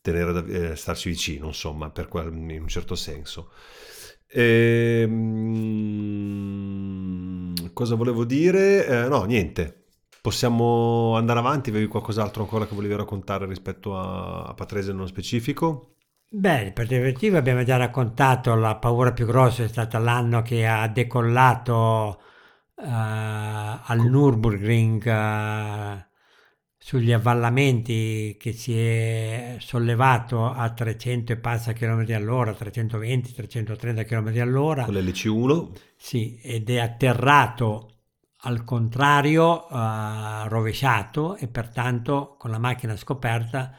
[0.02, 3.52] tenere, da- eh, starci vicino, insomma, quel- in un certo senso.
[4.32, 5.14] Ehm,
[7.74, 8.86] cosa volevo dire?
[8.86, 9.76] Eh, no, niente.
[10.22, 11.70] Possiamo andare avanti?
[11.70, 15.96] Avevi qualcos'altro ancora che volevi raccontare rispetto a, a Patrese nello specifico?
[16.32, 20.88] Beh, per direttivo abbiamo già raccontato, la paura più grossa è stata l'anno che ha
[20.88, 22.22] decollato
[22.78, 26.08] eh, al Nürburgring eh,
[26.78, 34.40] sugli avvallamenti che si è sollevato a 300 e passa km all'ora, 320, 330 km
[34.40, 34.86] all'ora.
[34.86, 35.70] Con l'LC1.
[35.96, 38.02] Sì, ed è atterrato
[38.42, 43.74] al contrario, eh, rovesciato e pertanto con la macchina scoperta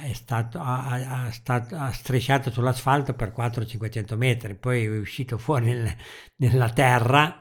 [0.00, 5.66] è stato, ha, ha- stato- ha strisciato sull'asfalto per 400-500 metri, poi è uscito fuori
[5.66, 5.96] nel-
[6.36, 7.38] nella terra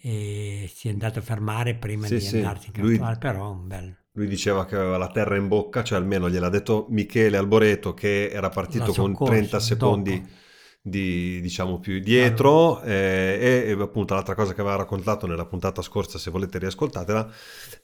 [0.00, 3.50] e si è andato a fermare prima Sì, di sì, andarsi in lui- cartolare, però
[3.52, 3.98] un bel...
[4.12, 8.28] Lui diceva che aveva la terra in bocca, cioè almeno gliel'ha detto Michele Alboreto che
[8.28, 10.28] era partito con soccorso 30 secondi dopo.
[10.82, 15.82] Di, diciamo più dietro eh, e, e appunto l'altra cosa che aveva raccontato nella puntata
[15.82, 17.30] scorsa, se volete riascoltatela,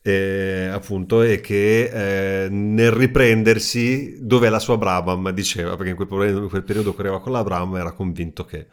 [0.03, 5.97] eh, appunto è che eh, nel riprendersi dove è la sua Brabham, diceva, perché in
[5.97, 8.67] quel, periodo- in quel periodo correva con la Brabham era convinto che,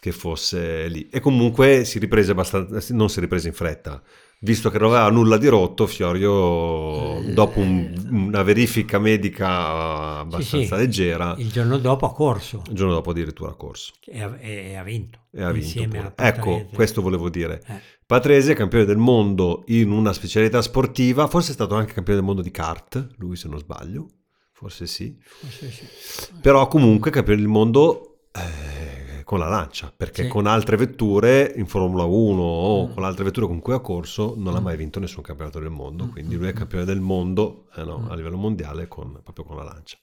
[0.00, 1.08] che fosse lì.
[1.10, 4.02] E comunque si riprese abbastanza, non si riprese in fretta.
[4.40, 10.82] Visto che non aveva nulla di rotto, Fiorio, dopo un- una verifica medica abbastanza sì.
[10.82, 14.74] leggera, Il giorno dopo ha corso il giorno dopo addirittura ha corso e ha, e
[14.76, 15.20] ha vinto.
[15.32, 16.12] e ha vinto.
[16.16, 17.62] Ecco, questo volevo dire.
[17.66, 17.80] Eh.
[18.06, 22.42] Patrese, campione del mondo in una specialità sportiva, forse è stato anche campione del mondo
[22.42, 24.08] di kart, lui se non sbaglio,
[24.52, 25.16] forse sì.
[25.22, 25.86] Forse sì.
[26.42, 28.93] Però comunque campione del mondo eh,
[29.24, 30.28] con la lancia, perché Sì.
[30.28, 32.92] con altre vetture in Formula 1 o Mm.
[32.94, 36.04] con altre vetture con cui ha corso non ha mai vinto nessun campionato del mondo,
[36.04, 36.56] Mm, quindi mm, lui è mm.
[36.56, 38.10] campione del mondo eh no, Mm.
[38.10, 39.96] a livello mondiale con- proprio con la lancia.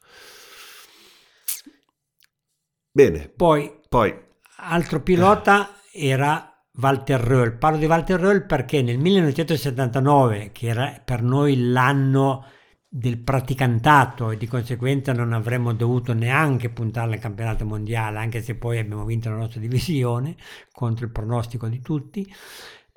[2.93, 4.13] Bene, Poi poi
[4.57, 7.57] altro pilota era Walter Röll.
[7.57, 12.45] Parlo di Walter Röll perché nel 1979, che era per noi l'anno
[12.93, 18.56] del praticantato e di conseguenza non avremmo dovuto neanche puntare al campionato mondiale, anche se
[18.56, 20.36] poi abbiamo vinto la nostra divisione
[20.73, 22.21] contro il pronostico di tutti,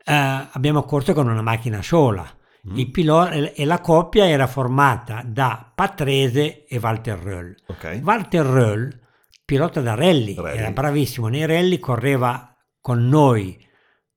[0.05, 2.27] eh, abbiamo corso con una macchina sola.
[2.69, 2.77] Mm.
[2.79, 7.55] I pilo- e la coppia era formata da Patrese e Walter Röll.
[7.69, 8.01] ok.
[8.03, 9.01] Walter Röll,
[9.45, 10.59] pilota da rally, Rally.
[10.59, 13.63] era bravissimo nei rally, correva con noi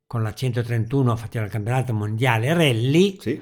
[0.08, 3.40] con la 131, faceva il campionato mondiale rally, Sì.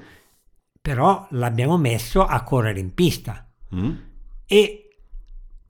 [0.86, 3.44] Però l'abbiamo messo a correre in pista
[3.74, 3.90] Mm.
[4.46, 4.88] e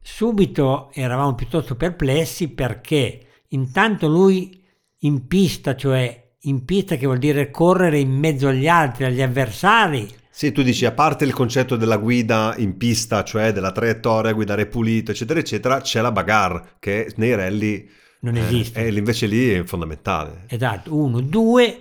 [0.02, 4.62] subito eravamo piuttosto perplessi perché intanto lui
[5.00, 10.06] in pista, cioè in pista che vuol dire correre in mezzo agli altri, agli avversari,
[10.30, 14.66] Sì, tu dici, a parte il concetto della guida in pista, cioè della traiettoria, guidare
[14.66, 17.88] pulito, eccetera, eccetera, c'è la bagarre, che nei rally
[18.20, 18.84] non eh, esiste.
[18.84, 20.44] e invece lì è fondamentale.
[20.48, 21.78] Esatto, uno, due,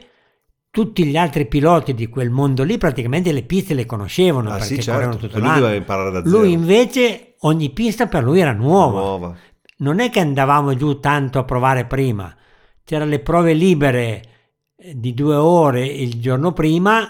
[0.76, 4.82] tutti gli altri piloti di quel mondo lì praticamente le piste le conoscevano Ah, perché
[4.82, 5.28] sì, correvano certo.
[5.28, 5.60] tutto lui l'anno.
[5.62, 6.38] doveva imparare da zero.
[6.40, 9.00] Lui invece ogni pista per lui era nuova.
[9.00, 9.36] Nuova.
[9.78, 12.36] Non è che andavamo giù tanto a provare prima,
[12.84, 14.22] c'erano le prove libere
[14.76, 17.10] eh, di due ore il giorno prima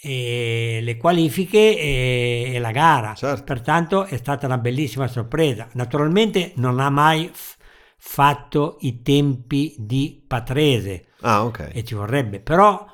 [0.00, 3.12] e le qualifiche e, e la gara.
[3.14, 3.44] Certo.
[3.44, 5.68] Pertanto è stata una bellissima sorpresa.
[5.72, 7.56] Naturalmente non ha mai f-
[7.98, 11.70] fatto i tempi di Patrese Ah, ok.
[11.72, 12.92] e ci vorrebbe, però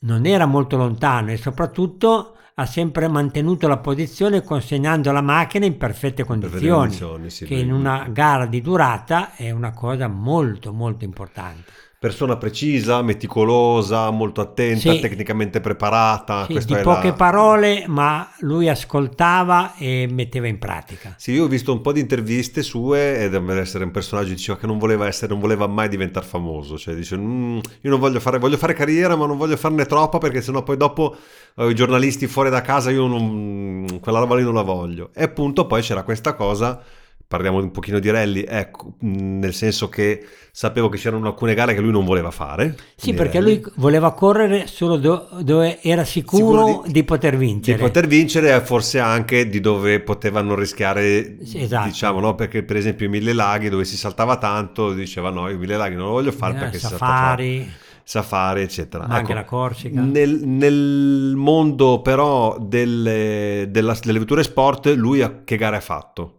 [0.00, 5.76] non era molto lontano e soprattutto ha sempre mantenuto la posizione consegnando la macchina in
[5.76, 11.70] perfette condizioni, sì, che in una gara di durata è una cosa molto molto importante.
[12.00, 15.00] Persona precisa, meticolosa, molto attenta, Sì.
[15.00, 16.46] tecnicamente preparata.
[16.48, 21.14] Sì, di poche la- parole, ma lui ascoltava e metteva in pratica.
[21.18, 24.56] Sì, io ho visto un po' di interviste sue e deve essere un personaggio diceva
[24.56, 26.78] che non voleva essere, non voleva mai diventare famoso.
[26.78, 30.18] Cioè dice, "Mm, io non voglio fare, voglio fare carriera, ma non voglio farne troppa
[30.18, 31.16] perché sennò poi dopo
[31.56, 35.10] eh, i giornalisti fuori da casa io non, quella roba lì non la voglio.
[35.14, 36.80] E appunto poi c'era questa cosa,
[37.28, 41.80] parliamo un pochino di rally, ecco, nel senso che sapevo che c'erano alcune gare che
[41.80, 42.74] lui non voleva fare.
[42.96, 43.60] Sì, perché rally.
[43.60, 46.36] lui voleva correre solo do- dove era sicuro,
[46.66, 47.78] Sicuro di- di, poter di vincere.
[47.78, 51.86] poter vincere e forse anche di dove potevano rischiare, esatto.
[51.86, 52.34] diciamo, no?
[52.34, 55.96] Perché per esempio i Mille Laghi dove si saltava tanto, diceva no, i Mille Laghi
[55.96, 57.70] non lo voglio fare Eh, perché si salta safari,
[58.02, 59.06] safari, eccetera.
[59.06, 60.00] ma anche Ecco, la Corsica.
[60.00, 66.32] nel, nel mondo però delle, della- delle vetture sport, lui ha- che gare ha fatto?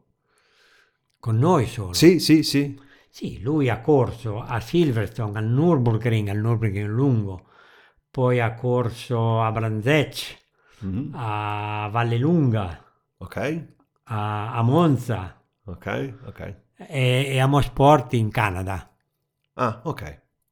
[1.20, 1.94] Con noi solo.
[1.94, 2.78] Sì, sì, sì.
[3.10, 7.48] Sì, lui ha corso a Silverstone, al Nürburgring, al Nürburgring lungo,
[8.10, 10.38] poi ha corso a Branzec,
[10.82, 11.12] Mhm.
[11.12, 12.84] a Vallelunga,
[13.20, 13.38] Ok,
[14.06, 15.20] a, a Monza
[15.66, 15.88] ok,
[16.28, 16.40] ok.
[17.02, 17.06] e,
[17.36, 18.78] e a Mosport in Canada.
[19.56, 20.02] Ah, ok,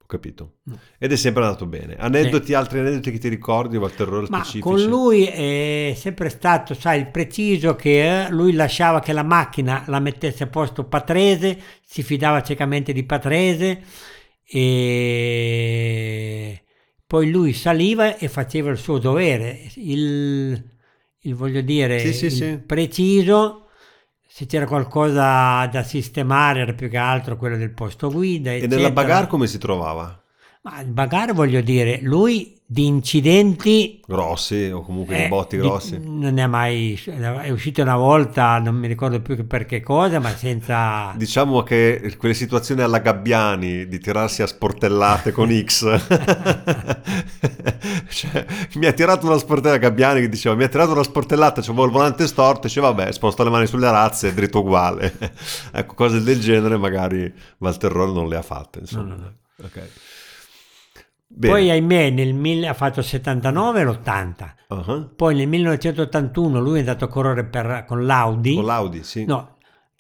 [0.08, 0.56] capito.
[0.70, 0.74] Mm.
[0.98, 1.96] Ed è sempre andato bene.
[1.98, 4.60] Aneddoti, altri aneddoti che ti ricordi, Walter Roll Ma specifici?
[4.62, 9.84] con lui è sempre stato, sai, il preciso che eh, lui lasciava che la macchina
[9.88, 13.82] la mettesse a posto Patrese, si fidava ciecamente di Patrese
[14.50, 16.63] e
[17.06, 20.63] poi lui saliva e faceva il suo dovere, il,
[21.20, 22.58] il voglio dire, Sì, sì, sì.
[22.65, 23.66] preciso,
[24.38, 28.76] se c'era qualcosa da sistemare era più che altro quello del posto guida, E eccetera.
[28.76, 30.15] nella bagarre come si trovava?
[30.63, 35.62] Ma il bagarre voglio dire, lui di incidenti Grossi o comunque di eh, botti di-
[35.62, 35.98] grossi?
[36.04, 40.20] non ne ha mai, è uscito una volta, non mi ricordo più per che cosa,
[40.20, 41.13] ma senza...
[41.15, 45.86] Diciamo che quelle situazioni alla Gabbiani di tirarsi a sportellate con X.
[48.10, 51.86] Cioè, mi ha tirato una sportellata Gabbiani che diceva mi ha tirato una sportellata, c'avevo
[51.86, 55.13] il volante storto, dice vabbè, sposto le mani sulle razze, è dritto uguale.
[55.72, 59.15] ecco, cose del genere magari Valterrone non le ha fatte, insomma.
[59.63, 59.89] Ok.
[61.30, 61.54] Bene.
[61.54, 64.54] Poi ahimè nel mille- ha fatto il 79 e l'80.
[64.70, 65.16] Uh-huh.
[65.16, 68.56] Poi nel 1981 lui è andato a correre per- con l'Audi.
[68.56, 69.26] Con l'Audi, sì.
[69.26, 69.58] No,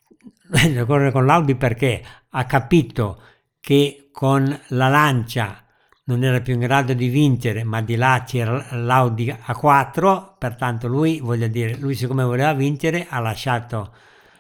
[0.51, 3.21] è andato a correre con l'Audi perché ha capito
[3.59, 5.63] che con la Lancia
[6.05, 11.19] non era più in grado di vincere, ma di là c'era l'Audi A4, pertanto lui,
[11.19, 13.93] voglio dire, lui siccome voleva vincere ha lasciato,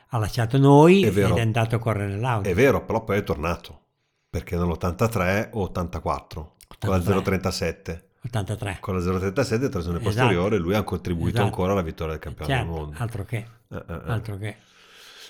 [0.07, 2.49] ha lasciato noi È ed è andato a correre nell'Audi.
[2.49, 3.81] È vero, però poi è tornato.
[4.29, 7.21] Perché nell'83 o 84 con la 83.
[7.39, 8.03] 037.
[8.25, 8.77] 83.
[8.81, 10.13] Con la 037 trazione Esatto.
[10.15, 11.45] posteriore lui ha contribuito Esatto.
[11.45, 12.97] ancora alla vittoria del campionato Certo, del mondo.
[13.01, 14.01] altro che, Eh, eh, eh.
[14.11, 14.55] altro che.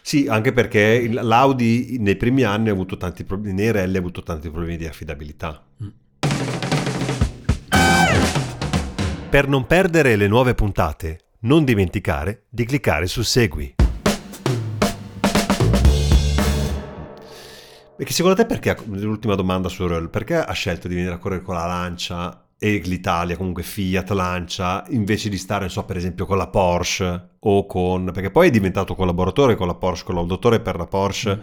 [0.01, 4.23] Sì, anche perché l'Audi nei primi anni ha avuto tanti problemi, nei rally ha avuto
[4.23, 5.61] tanti problemi di affidabilità.
[5.83, 5.87] Mm.
[9.29, 13.75] Per non perdere le nuove puntate, non dimenticare di cliccare su Segui.
[17.97, 21.41] Perché secondo te perché, l'ultima domanda su Roll, perché ha scelto di venire a correre
[21.41, 26.27] con la Lancia e l'Italia, comunque Fiat Lancia, invece di stare, non so, per esempio
[26.27, 28.11] con la Porsche o con...
[28.13, 31.41] perché poi è diventato collaboratore con la Porsche, collaudotore per la Porsche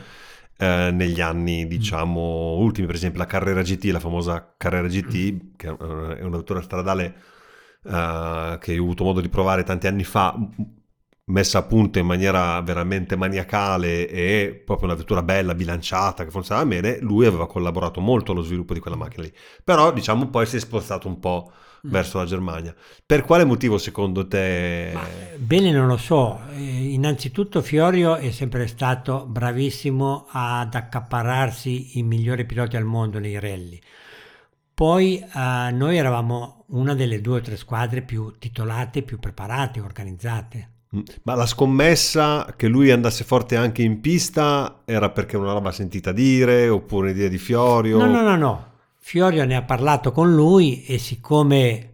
[0.56, 5.66] eh, negli anni, diciamo, ultimi, per esempio la Carrera GT, la famosa Carrera GT, che
[5.68, 7.16] eh, è una vettura stradale
[7.82, 10.38] eh, che ho avuto modo di provare tanti anni fa,
[11.26, 16.66] messa a punto in maniera veramente maniacale e proprio una vettura bella, bilanciata, che funzionava
[16.66, 19.32] bene, lui aveva collaborato molto allo sviluppo di quella macchina lì.
[19.62, 21.50] Però, diciamo, poi si è spostato un po'
[21.86, 21.90] Mm.
[21.90, 22.74] verso la Germania.
[23.04, 24.90] Per quale motivo, secondo te...
[24.94, 25.06] Ma,
[25.36, 32.46] bene non lo so, Eh, innanzitutto Fiorio è sempre stato bravissimo ad accaparrarsi i migliori
[32.46, 33.78] piloti al mondo nei rally.
[34.72, 40.70] Poi eh, noi eravamo una delle due o tre squadre più titolate, più preparate, organizzate.
[40.94, 41.00] Mm.
[41.22, 46.12] Ma la scommessa che lui andasse forte anche in pista era perché non l'aveva sentita
[46.12, 47.98] dire, oppure un'idea di Fiorio?
[47.98, 48.72] No, no, no, no.
[48.98, 51.93] Fiorio ne ha parlato con lui e siccome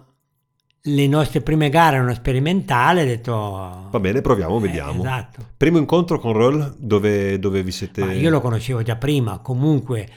[0.83, 3.87] le nostre prime gare erano sperimentali, ho detto...
[3.91, 5.01] Va bene, proviamo, Eh, vediamo.
[5.01, 5.49] esatto.
[5.55, 8.03] Primo incontro con Roll, dove, dove vi siete...
[8.03, 10.07] Ma io lo conoscevo già prima, comunque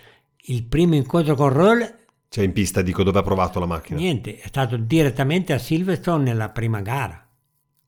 [0.46, 1.94] il primo incontro con Roll,
[2.29, 3.98] Cioè in pista, dico, dove ha provato la macchina?
[3.98, 7.20] niente, è stato direttamente a Silverstone nella prima gara.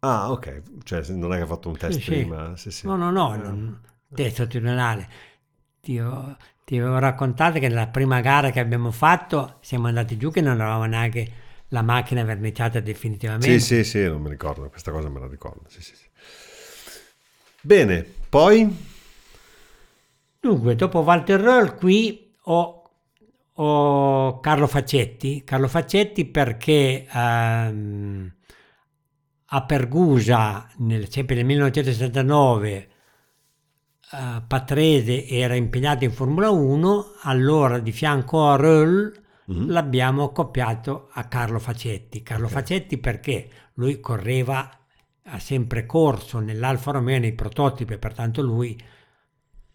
[0.00, 0.62] Ah, ok.
[0.84, 2.56] Cioè non è che ha fatto un test Sì, prima.
[2.56, 2.86] Sì, sì.
[2.86, 3.80] No, no, no, non-
[4.14, 5.08] test tribunale.
[5.80, 6.00] Ti,
[6.64, 10.60] ti avevo raccontato che nella prima gara che abbiamo fatto siamo andati giù che non
[10.60, 11.32] avevamo neanche
[11.68, 13.58] la macchina verniciata definitivamente.
[13.58, 15.62] Sì, sì, sì, non mi ricordo, questa cosa me la ricordo.
[15.68, 16.04] Sì, sì, sì.
[17.60, 18.94] Bene, poi...
[20.38, 22.90] Dunque, dopo Walter Roll qui ho,
[23.54, 25.42] ho Carlo Faccetti.
[25.42, 28.32] Carlo Faccetti perché ehm,
[29.46, 32.88] a Pergusa, nel- sempre nel 1969,
[34.12, 39.70] eh, Patrese era impegnato in Formula 1, allora di fianco a Roll Mhm.
[39.70, 42.22] l'abbiamo accoppiato a Carlo Faccetti.
[42.22, 44.68] Carlo Faccetti perché lui correva,
[45.24, 48.76] ha sempre corso nell'Alfa Romeo nei prototipi, pertanto lui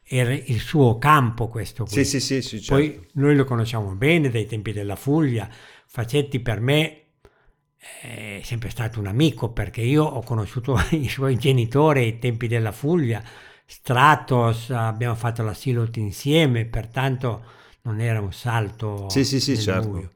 [0.03, 2.03] era il suo campo questo qui.
[2.03, 2.73] Sì, sì, sì, certo.
[2.73, 5.49] Poi noi lo conosciamo bene dai tempi della Fulvia.
[5.85, 6.97] Facetti per me
[8.01, 12.71] è sempre stato un amico perché io ho conosciuto i suoi genitori ai tempi della
[12.71, 13.23] Fulvia,
[13.65, 19.59] Stratos, abbiamo fatto la Silot insieme, pertanto non era un salto Sì, sì, sì, nel
[19.61, 19.89] certo.
[19.89, 20.09] buio.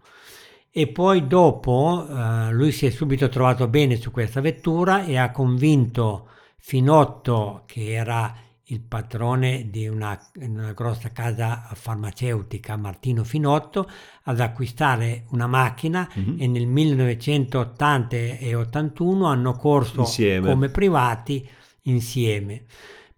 [0.72, 5.32] E poi dopo eh, lui si è subito trovato bene su questa vettura e ha
[5.32, 8.36] convinto Finotto, che era
[8.70, 13.88] il padrone di una, una grossa casa farmaceutica, Martino Finotto,
[14.24, 16.36] ad acquistare una macchina Mhm.
[16.40, 20.50] e nel 1980 e 81 hanno corso Insieme.
[20.50, 21.48] come privati
[21.84, 22.64] insieme.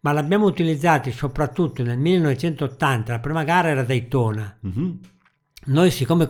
[0.02, 4.58] Ma l'abbiamo utilizzati soprattutto nel 1980, la prima gara era Daytona.
[4.62, 5.00] Mhm.
[5.66, 6.28] Noi siccome,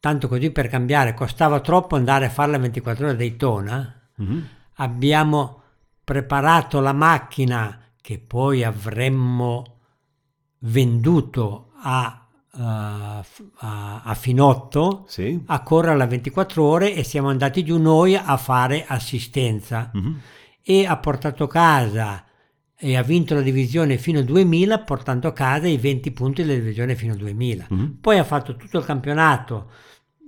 [0.00, 4.48] tanto così per cambiare, costava troppo andare a fare la 24 ore Daytona, Mhm.
[4.74, 5.62] abbiamo
[6.04, 9.78] preparato la macchina che poi avremmo
[10.60, 12.26] venduto a,
[13.22, 15.42] f- a- a Finotto Sì.
[15.46, 20.20] a correre alla 24 ore e siamo andati giù noi a fare assistenza Mhm.
[20.62, 22.24] e ha portato a casa
[22.76, 26.58] e ha vinto la divisione fino a 2000 portando a casa i 20 punti della
[26.58, 27.98] divisione fino a 2000 Mhm.
[28.00, 29.70] poi ha fatto tutto il campionato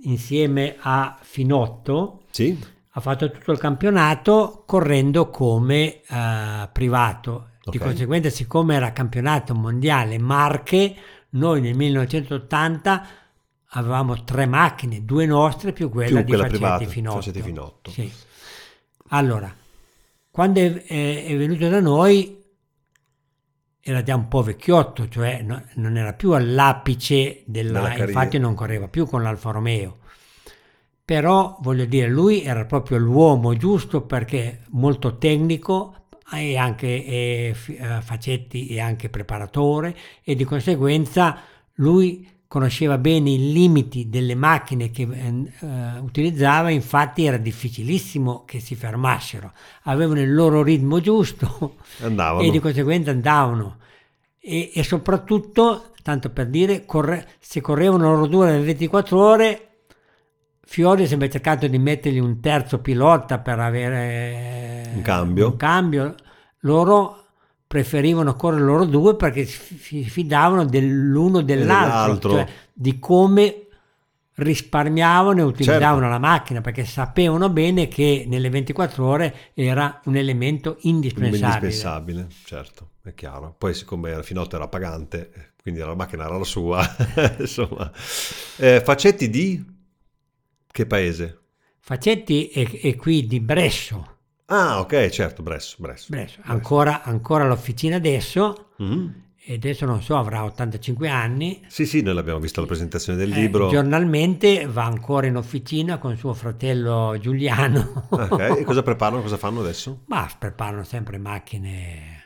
[0.03, 2.57] insieme a Finotto Sì.
[2.91, 7.49] ha fatto tutto il campionato correndo come eh, privato.
[7.67, 7.83] Di Ok.
[7.83, 10.95] conseguenza, siccome era campionato mondiale Marche,
[11.31, 13.05] noi nel 1980
[13.71, 17.15] avevamo tre macchine, due nostre più quella Più di quella Facetti privata, Finotto.
[17.17, 17.91] Facetti Finotto.
[17.91, 18.11] Sì.
[19.09, 19.53] Allora,
[20.37, 22.43] quando è, è- è venuto da noi
[23.81, 27.81] era già un po' vecchiotto, cioè no- non era più all'apice della...
[27.81, 29.97] Della infatti non correva più con l'Alfa Romeo.
[31.03, 37.99] Però voglio dire lui era proprio l'uomo giusto perché molto tecnico e anche fi- eh,
[38.01, 41.39] Facetti e anche preparatore e di conseguenza
[41.77, 48.59] lui conosceva bene i limiti delle macchine che eh, eh, utilizzava infatti era difficilissimo che
[48.59, 49.51] si fermassero
[49.83, 52.43] avevano il loro ritmo giusto Andavano.
[52.45, 53.77] e di conseguenza andavano
[54.39, 59.61] e, e soprattutto tanto per dire corre- se correvano loro due nelle 24 ore
[60.69, 65.47] Fiori ha sempre cercato di mettergli un terzo pilota per avere Un cambio.
[65.47, 66.15] un cambio.
[66.59, 67.26] Loro
[67.67, 72.31] preferivano correre loro due perché si fidavano dell'uno dell'altro, dell'altro.
[72.31, 73.61] cioè di come
[74.35, 76.09] risparmiavano e utilizzavano Certo.
[76.09, 81.47] la macchina perché sapevano bene che nelle 24 ore era un elemento indispensabile.
[81.47, 83.55] Indispensabile, certo, è chiaro.
[83.57, 86.87] Poi siccome era Finotto era pagante, eh, quindi la macchina era la sua,
[87.39, 87.91] insomma.
[88.57, 89.65] Eh, Facetti di
[90.71, 91.39] che paese?
[91.79, 94.16] Facetti è, è qui di Bresso,
[94.49, 96.07] Ah, ok, certo, Bresso, Bresso.
[96.09, 96.39] Bresso.
[96.43, 99.25] Ancora, ancora l'officina adesso, Mhm.
[99.43, 101.65] e adesso non so, avrà 85 anni.
[101.67, 103.67] Sì, sì, noi l'abbiamo visto alla presentazione del Eh, libro.
[103.67, 108.07] giornalmente va ancora in officina con suo fratello Giuliano.
[108.09, 110.03] Ok, e cosa preparano, cosa fanno adesso?
[110.05, 112.23] Ma preparano sempre macchine,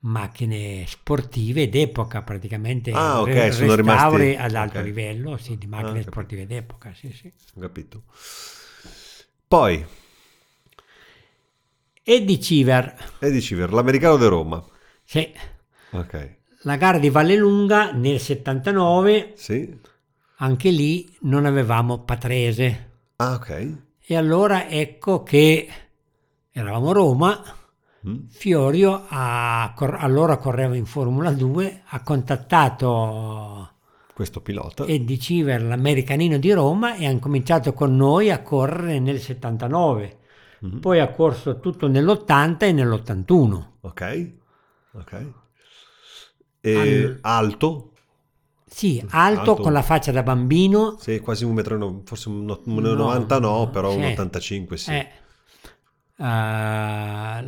[0.00, 4.84] macchine sportive d'epoca, praticamente Ah, ok, re- sono rimasti- ad alto ok.
[4.84, 7.30] livello, sì, di macchine Ah, sportive d'epoca, sì, sì.
[7.56, 8.04] Ho capito.
[9.48, 9.84] Poi,
[12.08, 14.64] E di Civer, Eddie Civer, l'americano di Roma.
[15.02, 15.28] sì,
[15.90, 19.76] Ok, la gara di Vallelunga nel 79, sì.
[20.36, 22.90] anche lì non avevamo Patrese.
[23.16, 23.72] Ah, ok.
[24.06, 25.68] E allora ecco che
[26.52, 27.42] eravamo a Roma,
[28.06, 28.28] Mm.
[28.28, 29.04] Fiorio
[29.74, 33.70] cor- allora correva in Formula 2, ha contattato
[34.14, 34.86] Questo pilota.
[34.86, 40.18] Eddie Civer, l'americanino di Roma, e ha cominciato con noi a correre nel 79.
[40.60, 40.80] Mhm.
[40.80, 43.72] Poi ha corso tutto nell'80 e nell'81.
[43.82, 44.32] Ok,
[44.92, 45.32] ok.
[46.60, 47.90] E Al- alto?
[48.68, 49.62] Sì, alto, Alto.
[49.62, 50.96] con la faccia da bambino.
[50.98, 54.10] Sì, quasi un metro, no- forse un, no- un No, 90 no, però un sì.
[54.12, 54.90] 85 sì.
[54.90, 55.08] Eh,
[56.18, 57.42] eh,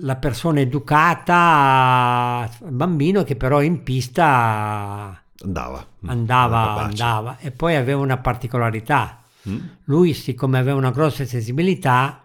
[0.00, 5.86] la persona educata, bambino che però in pista Andava.
[6.06, 9.22] andava, andava e poi aveva una particolarità.
[9.48, 9.58] Mm?
[9.84, 12.21] Lui, siccome aveva una grossa sensibilità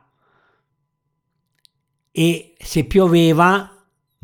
[2.18, 3.72] e se pioveva,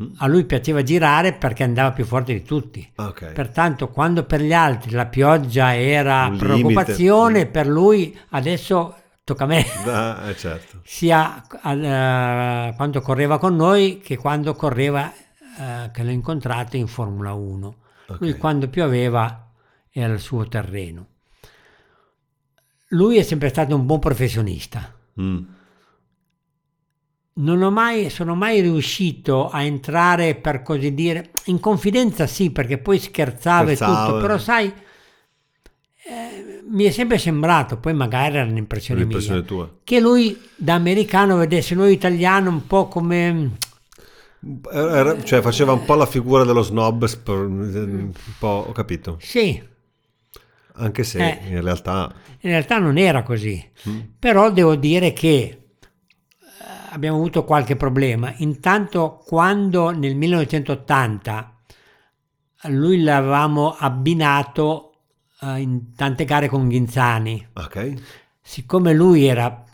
[0.02, 0.14] Mm.
[0.16, 2.90] a lui piaceva girare perché andava più forte di tutti.
[2.96, 3.26] Ah, ok.
[3.26, 7.50] Pertanto, quando per gli altri la pioggia era Un limite, preoccupazione, mm.
[7.52, 9.64] per lui adesso tocca a me.
[9.86, 10.80] Ah, certo.
[10.82, 17.32] Sia eh, quando correva con noi che quando correva, eh, che l'ho incontrato in Formula
[17.32, 17.76] 1.
[18.18, 18.38] Lui Ok.
[18.38, 19.48] quando pioveva
[19.92, 21.06] era il suo terreno.
[22.88, 24.92] Lui è sempre stato un buon professionista.
[25.20, 25.42] Mm.
[27.36, 32.78] Non ho mai, sono mai riuscito a entrare, per così dire, in confidenza sì, perché
[32.78, 34.72] poi scherzava e tutto, però sai,
[36.06, 39.70] eh, mi è sempre sembrato, poi magari era un'impressione, L'impressione mia, tua.
[39.82, 43.50] che lui da americano vedesse noi italiano un po' come...
[44.70, 49.16] Era- cioè faceva un po' la figura dello snob, sp- un po', ho capito.
[49.20, 49.72] Sì,
[50.76, 51.48] Anche se Eh.
[51.50, 53.98] in realtà in realtà non era così, Mm.
[54.18, 55.63] però devo dire che eh,
[56.94, 58.32] abbiamo avuto qualche problema.
[58.38, 61.56] Intanto quando nel 1980
[62.66, 64.92] a lui l'avevamo abbinato
[65.42, 67.92] eh, in tante gare con Ghinzani, ok.
[68.40, 69.64] siccome lui era,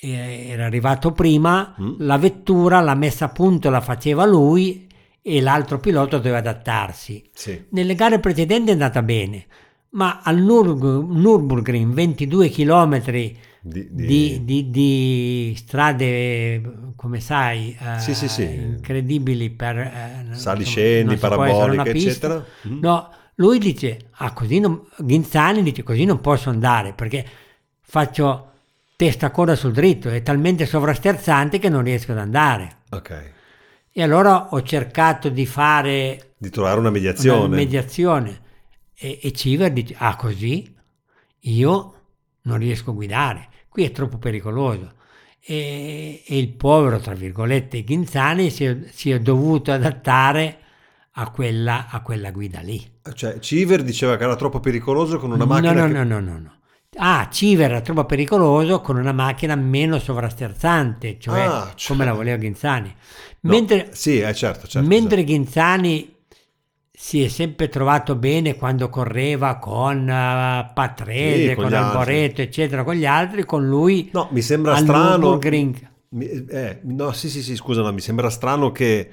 [0.00, 1.94] eh, era arrivato prima, Mm.
[1.98, 4.86] la vettura, la messa a punto la faceva lui
[5.20, 7.28] e l'altro pilota doveva adattarsi.
[7.34, 7.66] Sì.
[7.70, 9.46] Nelle gare precedenti è andata bene,
[9.90, 13.02] ma al Nürburg- Nürburgring 22 km
[13.68, 18.44] Di, di, di- di- strade, come sai, eh, Sì, sì, sì.
[18.44, 19.76] incredibili per...
[19.78, 22.44] eh, Sali, scendi, paraboliche, eccetera.
[22.68, 22.78] Mm.
[22.80, 27.26] No, lui dice, ah così non, Ghinzani dice così non posso andare perché
[27.80, 28.52] faccio
[28.94, 32.76] testa coda sul dritto, è talmente sovrasterzante che non riesco ad andare.
[32.90, 33.32] Ok.
[33.90, 37.44] E allora ho cercato di fare Di trovare una mediazione.
[37.46, 38.40] una mediazione
[38.94, 40.72] e, e Civer dice ah così
[41.40, 41.92] io
[42.42, 44.94] non riesco a guidare qui è troppo pericoloso
[45.38, 50.60] e, e il povero tra virgolette Ghinzani si è, si è dovuto adattare
[51.18, 55.44] a quella, a quella guida lì Cioè, Civer diceva che era troppo pericoloso con una
[55.44, 56.54] macchina no no che- no no no no
[56.98, 61.88] Ah, Civer era troppo pericoloso con una macchina meno sovrasterzante, cioè, Ah, cioè.
[61.94, 62.94] come la voleva Ghinzani.
[63.40, 64.88] No, Mentre, Sì, eh, certo, certo.
[64.88, 66.15] Mentre Ghinzani
[66.98, 71.74] si è sempre trovato bene quando correva con eh, Patrese, Sì, con con.
[71.74, 75.38] Alboreto, eccetera, con gli altri, con lui No, mi sembra strano.
[76.08, 79.10] Mi- eh, no, sì, sì, sì, scusa, no, mi sembra strano che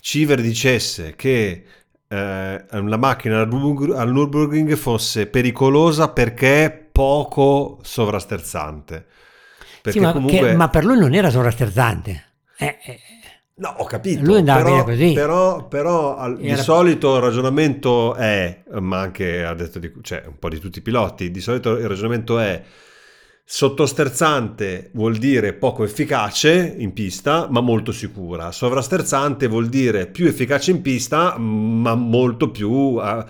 [0.00, 1.64] Civer dicesse che
[2.08, 9.06] eh, la macchina al Nürburgring fosse pericolosa perché poco sovrasterzante.
[9.82, 10.48] Perché Sì, ma, comunque...
[10.48, 12.24] che- ma per lui non era sovrasterzante.
[12.58, 13.00] Eh, eh,
[13.58, 14.22] No, ho capito.
[14.22, 15.12] Lui andava però, bene così.
[15.14, 20.24] Però, però al- di Era- solito il ragionamento è, ma anche ha detto di, cioè,
[20.26, 22.62] un po' di tutti i piloti, di solito il ragionamento è
[23.48, 28.52] sottosterzante vuol dire poco efficace in pista, ma molto sicura.
[28.52, 33.00] Sovrasterzante vuol dire più efficace in pista, ma molto più...
[33.02, 33.24] eh,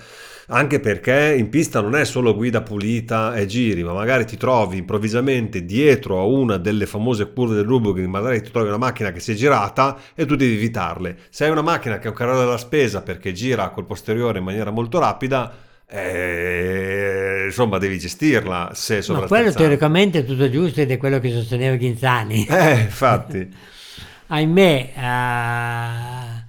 [0.48, 4.78] anche perché in pista non è solo guida pulita e giri, ma magari ti trovi
[4.78, 9.20] improvvisamente dietro a una delle famose curve del Nürburgring, magari ti trovi una macchina che
[9.20, 11.18] si è girata e tu devi evitarle.
[11.30, 14.44] Se hai una macchina che è un carrello della spesa perché gira col posteriore in
[14.44, 15.52] maniera molto rapida,
[15.88, 21.30] eh, insomma devi gestirla se ma quello teoricamente è tutto giusto ed è quello che
[21.30, 22.46] sosteneva Ghinzani.
[22.56, 23.48] Eh, infatti.
[24.28, 26.44] Ahimè, eh,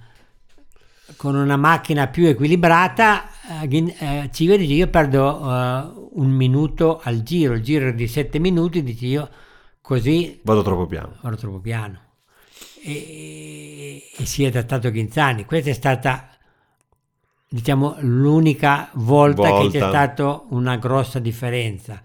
[1.16, 7.22] con una macchina più equilibrata, eh, eh, Civer dice io perdo eh, un minuto al
[7.22, 9.28] giro, il giro di 7 minuti, dice io
[9.80, 11.16] così Vado troppo piano.
[11.22, 12.00] vado troppo piano.
[12.82, 15.44] E, e si è adattato Ghinzani.
[15.44, 16.28] Questa è stata,
[17.48, 19.70] diciamo, l'unica volta, che Volta.
[19.78, 22.00] c'è stata una grossa differenza.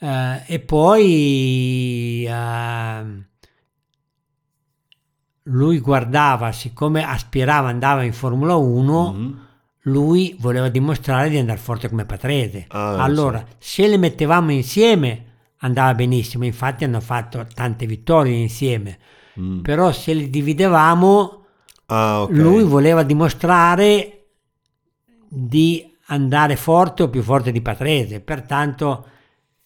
[0.00, 3.26] Eh, e poi ehm,
[5.44, 9.46] lui guardava, siccome aspirava, andava in Formula 1, Mhm.
[9.90, 12.66] Lui voleva dimostrare di andare forte come Patrese.
[12.68, 15.24] Ah, allora, se le mettevamo insieme
[15.58, 18.98] andava benissimo, infatti hanno fatto tante vittorie insieme,
[19.38, 19.60] Mm.
[19.60, 21.44] però se li dividevamo
[21.86, 22.30] Ah, ok.
[22.32, 24.26] lui voleva dimostrare
[25.28, 29.06] di andare forte o più forte di Patrese, pertanto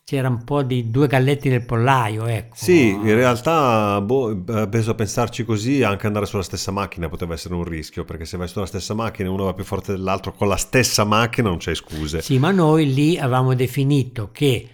[0.04, 2.54] c'era un po' di due galletti nel pollaio, ecco.
[2.56, 7.34] Sì, in realtà, boh, eh, penso a pensarci così, anche andare sulla stessa macchina poteva
[7.34, 10.32] essere un rischio, perché se vai sulla stessa macchina e uno va più forte dell'altro
[10.32, 12.20] con la stessa macchina non c'è scuse.
[12.20, 14.68] Sì, ma noi lì avevamo definito che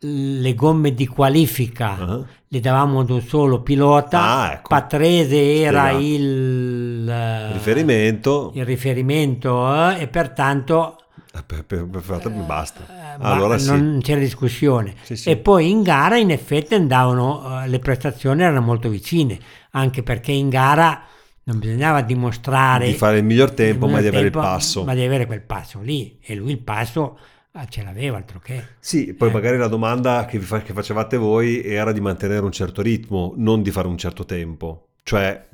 [0.00, 2.24] le gomme di qualifica Ah.
[2.48, 4.68] le davamo ad un solo pilota, Ah, ecco.
[4.68, 6.04] Patrese era Spiegato.
[6.04, 10.98] il, eh, Riferimento, il riferimento eh, e pertanto
[11.44, 12.80] per, per, per fatto basta.
[13.14, 13.70] eh, ma Allora sì.
[13.70, 14.94] non c'era discussione.
[15.02, 15.30] Sì, sì.
[15.30, 19.38] E poi in gara in effetti andavano, eh, le prestazioni erano molto vicine,
[19.72, 21.02] anche perché in gara
[21.44, 24.84] non bisognava dimostrare Di fare il miglior tempo, il ma di avere il tempo, passo.
[24.84, 26.18] Ma di avere quel passo lì.
[26.22, 27.18] E lui il passo
[27.52, 28.62] eh, ce l'aveva, altro che.
[28.78, 29.32] Sì, poi Eh.
[29.32, 33.32] magari la domanda che, vi fa- che facevate voi era di mantenere un certo ritmo,
[33.36, 34.88] non di fare un certo tempo.
[35.02, 35.48] Cioè,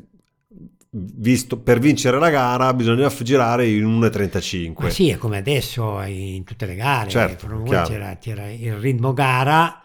[0.95, 4.82] visto, per vincere la gara bisogna girare in 1,35.
[4.82, 7.11] Ma sì, è come adesso in tutte le gare.
[7.11, 9.82] Certo, c'era, c'era il ritmo gara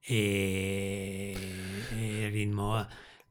[0.00, 1.34] e,
[1.96, 2.86] e ritmo.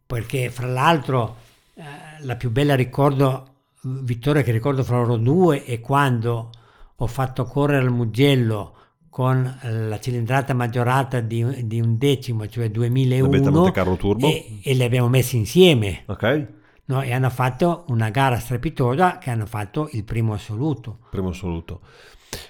[0.06, 1.38] Perché fra l'altro
[1.74, 1.84] eh,
[2.20, 6.52] la più bella ricordo, vittoria che ricordo fra loro due è quando
[6.96, 8.74] ho fatto correre il Mugello
[9.10, 14.28] con la cilindrata maggiorata di, di un decimo, cioè La Beta 2001 Monte Carlo Turbo.
[14.28, 16.48] e, e le abbiamo messe insieme Ok,
[16.88, 17.02] no?
[17.02, 20.98] e hanno fatto una gara strepitosa che hanno fatto il primo assoluto.
[21.10, 21.82] primo assoluto.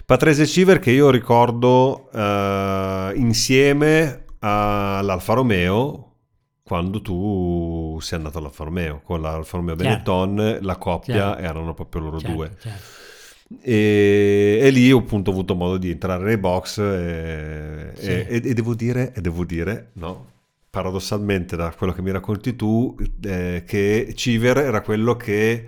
[0.05, 6.03] Patrese Civer che io ricordo eh, insieme all'Alfa Romeo
[6.63, 9.89] quando tu sei andato all'Alfa Romeo con l'Alfa Romeo Certo.
[10.23, 11.41] Benetton la coppia Certo.
[11.43, 12.57] erano proprio loro Certo, due
[13.61, 18.09] e, e lì ho appunto avuto modo di entrare nei box e, Sì.
[18.09, 20.25] e- e devo dire, e devo dire no,
[20.81, 25.65] paradossalmente da quello che mi racconti tu eh, che Civer era quello che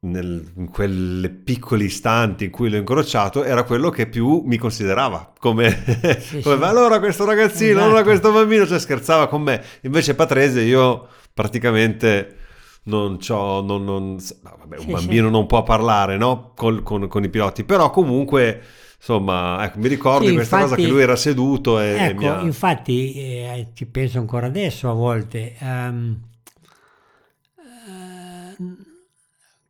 [0.00, 5.32] nel- in quelle piccoli istanti in cui l'ho incrociato era quello che più mi considerava
[5.40, 5.70] come,
[6.20, 6.60] Sì, come sì.
[6.60, 7.84] "Ma allora questo ragazzino, Esatto.
[7.84, 12.36] allora questo bambino cioè scherzava con me invece Patrese io praticamente
[12.84, 16.52] non c'ho non, non- no, vabbè, un Sì, bambino non può parlare no?
[16.54, 18.60] Col- con, con i piloti però comunque
[18.98, 21.98] insomma ecco, mi ricordo Sì, di questa cosa infatti- che lui era seduto e, e
[22.06, 25.54] Ecco, mi ha- infatti eh, ci penso ancora adesso a volte.
[25.58, 26.20] ehm,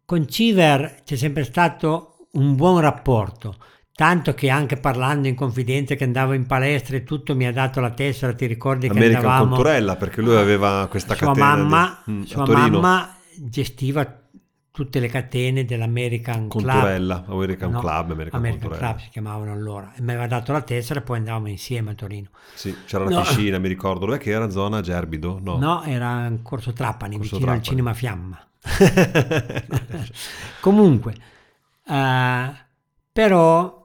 [0.04, 3.56] con Civer c'è sempre stato un buon rapporto,
[3.92, 7.80] tanto che anche parlando in confidenza che andavo in palestra e tutto mi ha dato
[7.80, 9.54] la tessera, ti ricordi che American andavamo...
[9.54, 14.25] Culturella perché lui aveva questa sua catena di- mamma, mm, a sua mamma gestiva
[14.76, 16.64] tutte le catene dell'American Club.
[16.70, 18.70] Conturella, American No, Club, American, American.
[18.70, 19.94] Club si chiamavano allora.
[19.96, 22.28] E mi aveva dato la tessera e poi andavamo insieme a Torino.
[22.52, 23.20] Sì, c'era la No.
[23.22, 24.04] piscina, mi ricordo.
[24.04, 24.50] Dov'è che era?
[24.50, 25.38] Zona Gerbido?
[25.42, 25.56] No.
[25.56, 27.62] No, era in Corso Trapani, Corso vicino al Trapani.
[27.62, 28.46] Cinema Fiamma.
[30.60, 31.14] Comunque,
[31.88, 32.52] eh,
[33.12, 33.84] però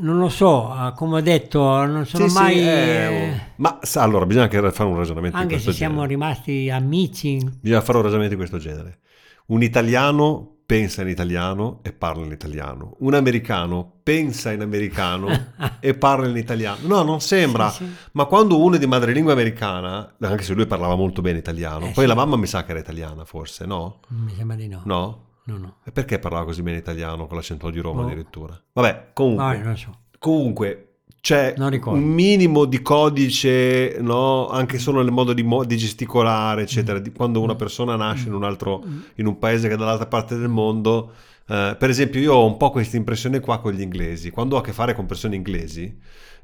[0.00, 2.58] non lo so, eh, come ho detto, non sono Sì, sì, mai...
[2.58, 6.06] eh, eh, Ma sa, allora, bisogna anche fare un ragionamento di anche questo se siamo
[6.06, 6.08] genere.
[6.08, 8.98] rimasti amici, Bisogna fare un ragionamento di questo genere.
[9.46, 12.96] Un italiano pensa in italiano e parla in italiano.
[13.00, 15.28] Un americano pensa in americano
[15.80, 16.78] e parla in italiano.
[16.86, 17.68] No, non sembra.
[17.70, 17.90] Sì, sì.
[18.12, 21.92] Ma quando uno è di madrelingua americana, anche se lui parlava molto bene italiano, Eh,
[21.92, 22.06] poi sì.
[22.08, 24.00] la mamma mi sa che era italiana, forse, no?
[24.08, 24.80] mi sembra di no.
[24.84, 25.22] No?
[25.46, 25.76] No, no.
[25.84, 28.06] E perché parlava così bene italiano con l'accento di Roma Boh.
[28.06, 28.58] addirittura?
[28.72, 29.58] Vabbè, comunque.
[29.58, 29.98] No, non so.
[30.18, 30.93] Comunque
[31.24, 31.98] c'è ricordo.
[31.98, 34.46] un minimo di codice, no?
[34.50, 38.34] anche solo nel modo di, mo- di gesticolare, eccetera, di quando una persona nasce in
[38.34, 41.12] un altro, in un paese che è dall'altra parte del mondo.
[41.46, 44.28] Eh, per esempio, io ho un po' questa impressione qua con gli inglesi.
[44.28, 45.98] Quando ho a che fare con persone inglesi,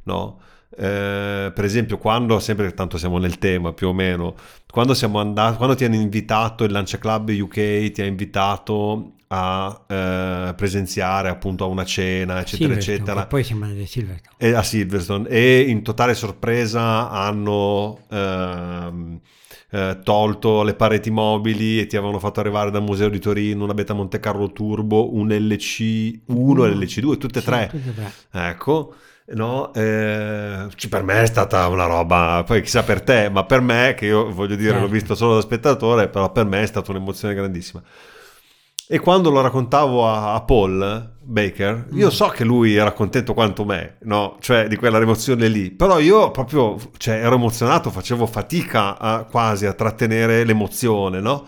[0.04, 0.38] no?
[0.76, 4.34] Eh, per esempio, quando sempre tanto siamo nel tema più o meno,
[4.70, 9.84] quando siamo andati, quando ti hanno invitato il Lancia Club UK, ti ha invitato a
[9.88, 14.34] eh, presenziare appunto a una cena, eccetera, eccetera Poi siamo andati a Silverstone.
[14.38, 19.20] e a Silverstone e in totale sorpresa hanno ehm,
[19.70, 23.74] eh, tolto le pareti mobili e ti avevano fatto arrivare dal Museo di Torino una
[23.74, 27.68] Beta Monte Carlo Turbo, un LC1 e l'LC2, tutte e Sì, tre.
[27.70, 28.12] tutte e tre.
[28.48, 28.94] Ecco,
[29.34, 33.94] no, eh, per me è stata una roba, poi chissà per te, ma per me,
[33.96, 34.92] che io voglio dire, l'ho Certo.
[34.92, 37.82] visto solo da spettatore, però per me è stata un'emozione grandissima.
[38.92, 42.10] E quando lo raccontavo a, a Paul Baker, io Mm.
[42.10, 44.36] so che lui era contento quanto me, no?
[44.40, 49.66] Cioè di quella emozione lì, però io proprio cioè, ero emozionato, facevo fatica a- quasi
[49.66, 51.46] a trattenere l'emozione, no?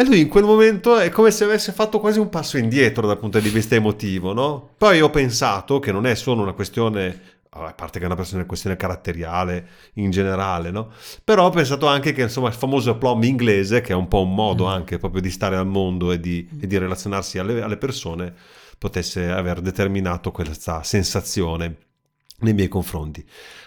[0.00, 3.18] E lui in quel momento è come se avesse fatto quasi un passo indietro dal
[3.18, 4.70] punto di vista emotivo, no?
[4.78, 7.20] Poi ho pensato che non è solo una questione,
[7.50, 10.90] a parte che è una questione caratteriale in generale, no?
[11.22, 14.34] Però ho pensato anche che insomma il famoso aplomb inglese, che è un po' un
[14.34, 18.32] modo anche proprio di stare al mondo e di, e di relazionarsi alle, alle persone,
[18.78, 21.89] potesse aver determinato questa sensazione
[22.40, 23.24] nei miei confronti.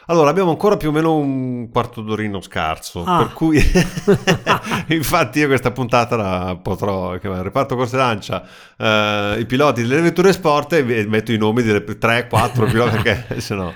[0.07, 3.19] Allora, abbiamo ancora più o meno un quarto d'orino scarso, Ah.
[3.19, 3.57] per cui
[4.89, 8.45] infatti io questa puntata la potrò chiamare reparto corse lancia,
[8.77, 13.55] eh, i piloti delle vetture sport e metto i nomi delle 3-4 piloti perché se
[13.55, 13.73] no...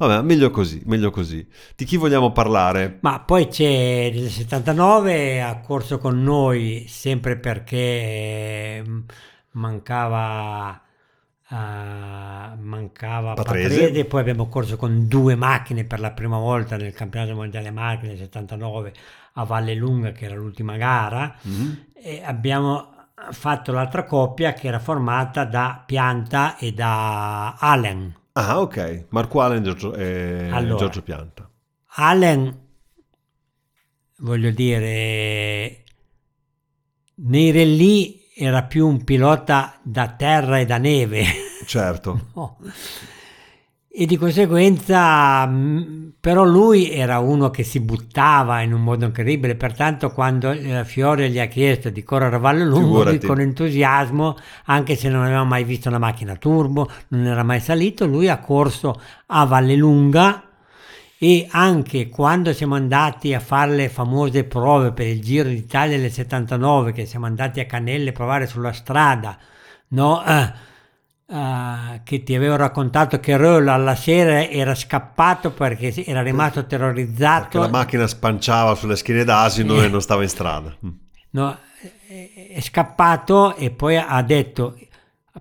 [0.00, 1.44] Vabbè, meglio così, meglio così.
[1.74, 2.98] Di chi vogliamo parlare?
[3.00, 8.84] Ma poi c'è il 79, ha corso con noi sempre perché eh,
[9.52, 10.80] mancava,
[11.50, 13.68] eh, mancava Patrese.
[13.80, 14.04] Patrese.
[14.04, 18.18] poi abbiamo corso con due macchine per la prima volta nel campionato mondiale macchine del
[18.18, 18.92] 79
[19.34, 21.86] a Valle Lunga che era l'ultima gara Mhm.
[21.94, 22.92] e abbiamo
[23.30, 28.14] fatto l'altra coppia che era formata da Pianta e da Allen.
[28.32, 29.06] Ah, ok.
[29.08, 30.76] Marco Allen e Giorgio, e Allora.
[30.76, 31.50] Giorgio Pianta.
[31.96, 32.56] Allen,
[34.18, 35.82] voglio dire,
[37.16, 41.24] nei rally era più un pilota da terra e da neve.
[41.66, 42.26] Certo.
[42.38, 42.56] No.
[43.90, 49.56] e di conseguenza, mh, però lui era uno che si buttava in un modo incredibile,
[49.56, 54.36] pertanto quando eh, Fiore gli ha chiesto di correre a Valle Lungo, lui con entusiasmo,
[54.66, 58.38] anche se non aveva mai visto una macchina turbo, non era mai salito, lui ha
[58.38, 60.47] corso a Valle Lunga
[61.18, 66.12] e anche quando siamo andati a fare le famose prove per il Giro d'Italia del
[66.12, 69.36] 79, che siamo andati a Canelle a provare sulla strada,
[69.88, 70.24] no?
[70.24, 70.52] Eh,
[71.30, 76.76] eh, che ti avevo raccontato che Roll alla sera era scappato perché era rimasto Perché
[76.76, 77.58] terrorizzato.
[77.60, 79.84] la macchina spanciava sulle schiene d'asino Eh.
[79.84, 80.74] e non stava in strada.
[80.86, 80.88] Mm.
[81.30, 81.58] No,
[82.06, 84.78] è, scappato e poi ha detto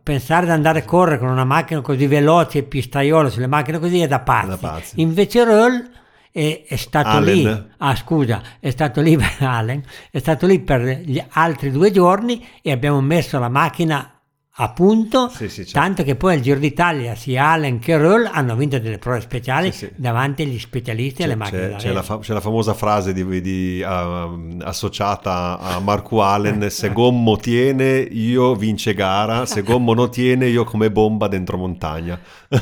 [0.02, 4.02] pensare di andare a correre con una macchina così veloce e pistaiola sulle macchine così
[4.02, 4.48] è da pazzi.
[4.48, 5.02] Da pazzi.
[5.02, 5.90] Invece Roll
[6.32, 7.36] è, è stato Allen.
[7.36, 11.92] lì, ah scusa, è stato lì per Allen, è stato lì per gli altri due
[11.92, 14.17] giorni e abbiamo messo la macchina
[14.60, 15.72] a punto, Sì, sì, certo.
[15.80, 19.72] tanto che poi al Giro d'Italia sia Allen che Roll hanno vinto delle prove speciali
[19.72, 23.14] Sì, davanti agli specialisti e alle macchine c'è- c'è la, fa- c'è la famosa frase
[23.14, 29.94] di, di, um, associata a Marco Allen: Se Gommo tiene, io vince gara, se Gommo
[29.94, 32.20] non tiene, io come bomba dentro montagna.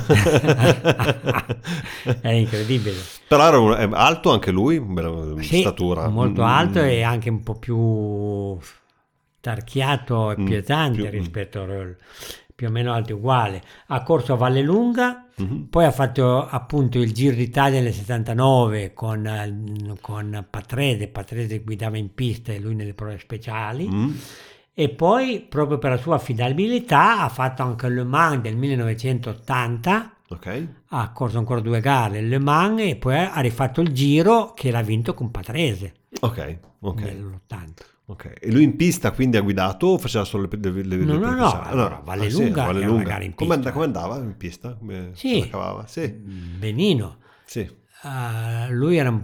[2.21, 2.95] è incredibile.
[3.27, 4.83] Però era alto anche lui,
[5.41, 6.07] statura.
[6.09, 6.83] molto Mm, alto mm.
[6.85, 8.57] e anche un po' più
[9.49, 11.95] tarchiato e Mm, pesante più- rispetto a Roll,
[12.55, 13.61] più o meno alto uguale.
[13.87, 15.67] Ha corso a Valle Lunga, Mhm.
[15.69, 21.97] poi ha fatto appunto il Giro d'Italia nel 79 con, eh, con Patrese, Patrese guidava
[21.97, 23.87] in pista e lui nelle prove speciali.
[23.87, 24.11] Mm.
[24.73, 30.67] E poi, proprio per la sua affidabilità, ha fatto anche Le Mans del 1980, Ok,
[30.89, 34.81] ha corso ancora due gare, Le Mans, e poi ha rifatto il Giro che l'ha
[34.81, 36.99] vinto con Patrese ok, ok.
[37.01, 37.83] nell'80.
[38.05, 38.33] Ok.
[38.39, 41.19] E lui in pista quindi ha guidato o faceva solo le, le, le, No, le
[41.19, 43.23] no, no, allora, Valle ah, sì, Lunga Valle era una Lunga.
[43.23, 44.73] in Come, and- come andava in pista?
[44.75, 45.49] Come Sì.
[45.85, 47.17] Sì, Benino.
[47.45, 47.59] sì.
[48.03, 49.23] Eh, lui era un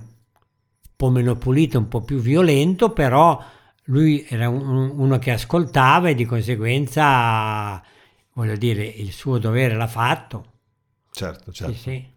[0.95, 3.43] po' meno pulito, un po' più violento, però
[3.85, 7.81] lui era un- uno che ascoltava e di conseguenza,
[8.33, 10.45] voglio dire, il suo dovere l'ha fatto.
[11.11, 11.73] certo, certo.
[11.73, 12.09] Sì, sì.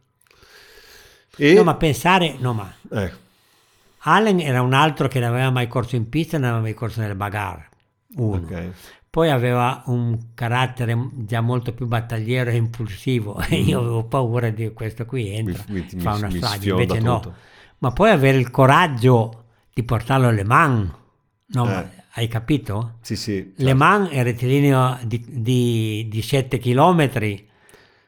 [1.37, 3.13] E, No, ma pensare, no, ma eh,
[4.07, 7.01] Allen era un altro che non aveva mai corso in pista, non aveva mai corso
[7.01, 7.69] nelle bagarre.
[8.17, 8.37] Uno.
[8.37, 8.71] ok.
[9.11, 14.73] Poi aveva un carattere già molto più battagliero e impulsivo e io avevo paura di
[14.73, 17.21] questo qui entra, Mi- mi- fa una mi strada, sfionda invece no.
[17.21, 17.35] tutto.
[17.79, 20.91] Ma poi avere il coraggio di portarlo alle Mans,
[21.47, 21.87] no, Eh.
[22.15, 22.97] hai capito?
[23.03, 23.53] Sì, sì.
[23.57, 23.77] Le certo.
[23.77, 27.11] Mans è rettilineo di, di, di 7 km,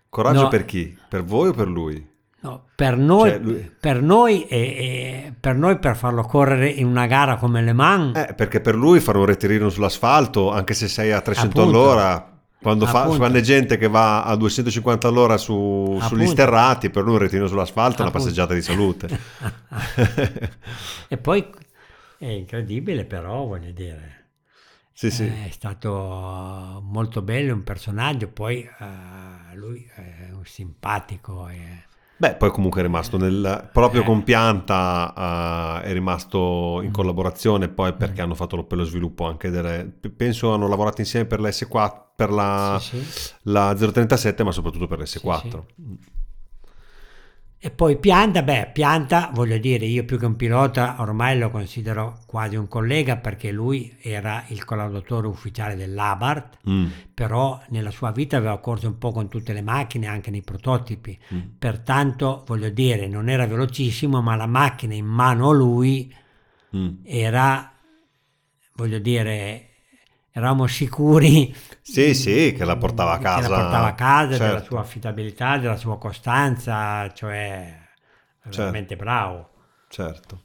[0.09, 0.49] Coraggio no.
[0.49, 0.97] per chi?
[1.09, 2.05] Per voi o per lui?
[2.49, 6.86] No, per, noi, Cioè, lui- per, noi e- e- per noi per farlo correre in
[6.86, 10.86] una gara come Le Mans, Eh, perché per lui fare un retirino sull'asfalto, anche se
[10.88, 11.78] sei a 300 Appunto.
[11.78, 12.30] all'ora,
[12.61, 13.18] quando, fa, Appunto.
[13.18, 16.26] quando è gente che va a 250 all'ora su- sugli Appunto.
[16.26, 18.24] sterrati, per lui un retirino sull'asfalto è una Appunto.
[18.26, 19.09] passeggiata di salute.
[21.09, 21.47] e poi
[22.18, 24.14] è incredibile però, voglio dire.
[24.92, 25.26] sì, sì.
[25.26, 31.49] È stato molto bello, un personaggio, poi eh, lui è un simpatico.
[31.49, 31.84] e-
[32.19, 33.69] Beh, poi comunque è rimasto nel...
[33.73, 34.05] proprio Eh.
[34.05, 39.27] con Pianta eh, è rimasto in collaborazione poi perché hanno fatto lo- per lo sviluppo
[39.27, 39.93] anche delle...
[40.17, 43.31] Penso hanno lavorato insieme per la S4, per la, Sì, sì.
[43.43, 45.62] la 037, ma soprattutto per l'S4.
[47.59, 52.20] E poi Pianta, beh, Pianta, voglio dire, io più che un pilota ormai lo considero
[52.26, 56.86] quasi un collega perché lui era il collaudatore ufficiale dell'Abarth, Mm.
[57.14, 61.18] però nella sua vita aveva corso un po' con tutte le macchine, anche nei prototipi.
[61.34, 61.38] Mm.
[61.59, 66.14] Pertanto, voglio dire, non era velocissimo, ma la macchina in mano a lui
[66.76, 66.88] Mm.
[67.04, 67.72] era,
[68.74, 69.68] voglio dire,
[70.37, 73.43] eravamo sicuri Sì, sì, che la portava a casa.
[73.43, 74.64] che la portava a casa, della Certo.
[74.66, 77.74] sua affidabilità, della sua costanza, cioè
[78.43, 78.59] Certo.
[78.59, 79.51] veramente bravo.
[79.89, 80.43] Certo.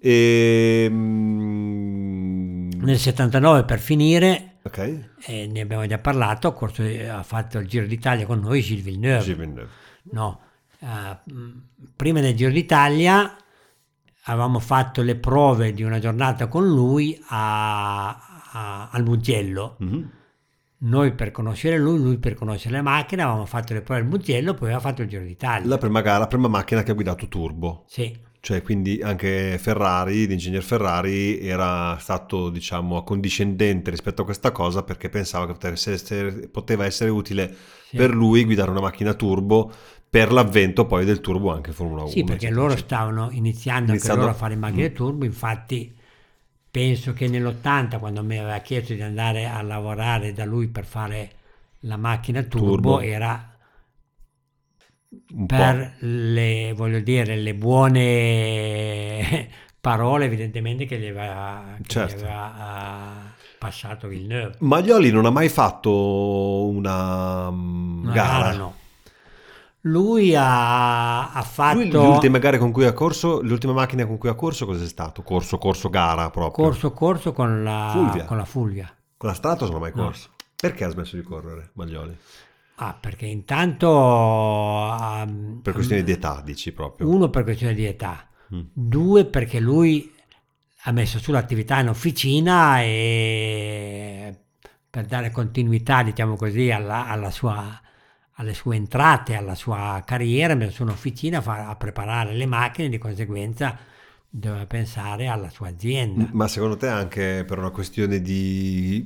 [0.00, 0.86] E...
[0.90, 4.78] mm, Nel 79 per finire, Ok.
[5.26, 8.84] eh, ne abbiamo già parlato, ha, corso- ha fatto il Giro d'Italia con noi Gilles
[8.84, 9.22] Villeneuve.
[9.24, 9.70] Gilles Villeneuve.
[10.12, 10.40] No,
[10.80, 11.48] mh,
[11.96, 13.36] prima del Giro d'Italia
[14.24, 18.08] avevamo fatto le prove di una giornata con lui a-
[18.52, 19.76] a- al Mugello.
[19.78, 20.10] Mhm.
[20.80, 24.54] Noi per conoscere lui, lui per conoscere le macchine, avevamo fatto le prove al Mugello,
[24.54, 25.66] poi aveva fatto il Giro d'Italia.
[25.68, 27.84] La prima gara, la prima macchina che ha guidato turbo.
[27.88, 34.84] Sì, Cioè, quindi anche Ferrari, l'ingegner Ferrari, era stato, diciamo, accondiscendente rispetto a questa cosa
[34.84, 37.52] perché pensava che potesse essere- poteva essere utile
[37.88, 37.96] Sì.
[37.96, 39.72] per lui guidare una macchina turbo
[40.08, 42.10] per l'avvento poi del turbo anche in Formula 1.
[42.10, 42.96] Sì, perché eccetera, loro eccetera.
[43.02, 44.94] stavano iniziando, Iniziando- anche loro a fare macchine Mm.
[44.94, 45.92] turbo, infatti
[46.70, 51.30] penso che nell'80 quando mi aveva chiesto di andare a lavorare da lui per fare
[51.80, 53.00] la macchina turbo, Turbo.
[53.00, 53.56] era
[55.30, 55.56] un po'.
[55.56, 59.48] per le, voglio dire, le buone
[59.80, 62.24] parole evidentemente che gli aveva, che gli Certo.
[62.24, 64.56] aveva, ah, passato Villeneuve.
[64.60, 68.38] Maglioli non ha mai fatto una, mm, Una gara.
[68.38, 68.77] gara no.
[69.82, 74.18] Lui ha, ha fatto Lui le ultime gare con cui ha corso, l'ultima macchina con
[74.18, 75.22] cui ha corso cos'è stato?
[75.22, 76.64] Corso, corso, gara proprio.
[76.64, 78.24] corso corso con la Fulvia.
[78.24, 78.96] Con la Fulvia.
[79.16, 80.04] Con la Stratos non ha mai No.
[80.04, 80.30] corso.
[80.60, 82.16] Perché ha smesso di correre Maglioli?
[82.80, 83.88] Ah, perché intanto
[84.90, 85.26] ah,
[85.62, 87.08] Per questioni di età, dici proprio.
[87.08, 88.24] uno per questione di età,
[88.54, 88.60] Mm.
[88.72, 90.10] due perché lui
[90.84, 94.36] ha messo sull'attività in officina e
[94.88, 97.78] per dare continuità, diciamo così, alla, alla sua,
[98.40, 102.98] alle sue entrate, alla sua carriera, messo un'officina a, fa- a preparare le macchine, di
[102.98, 103.76] conseguenza
[104.28, 106.28] doveva pensare alla sua azienda.
[106.32, 109.04] Ma secondo te anche per una questione di...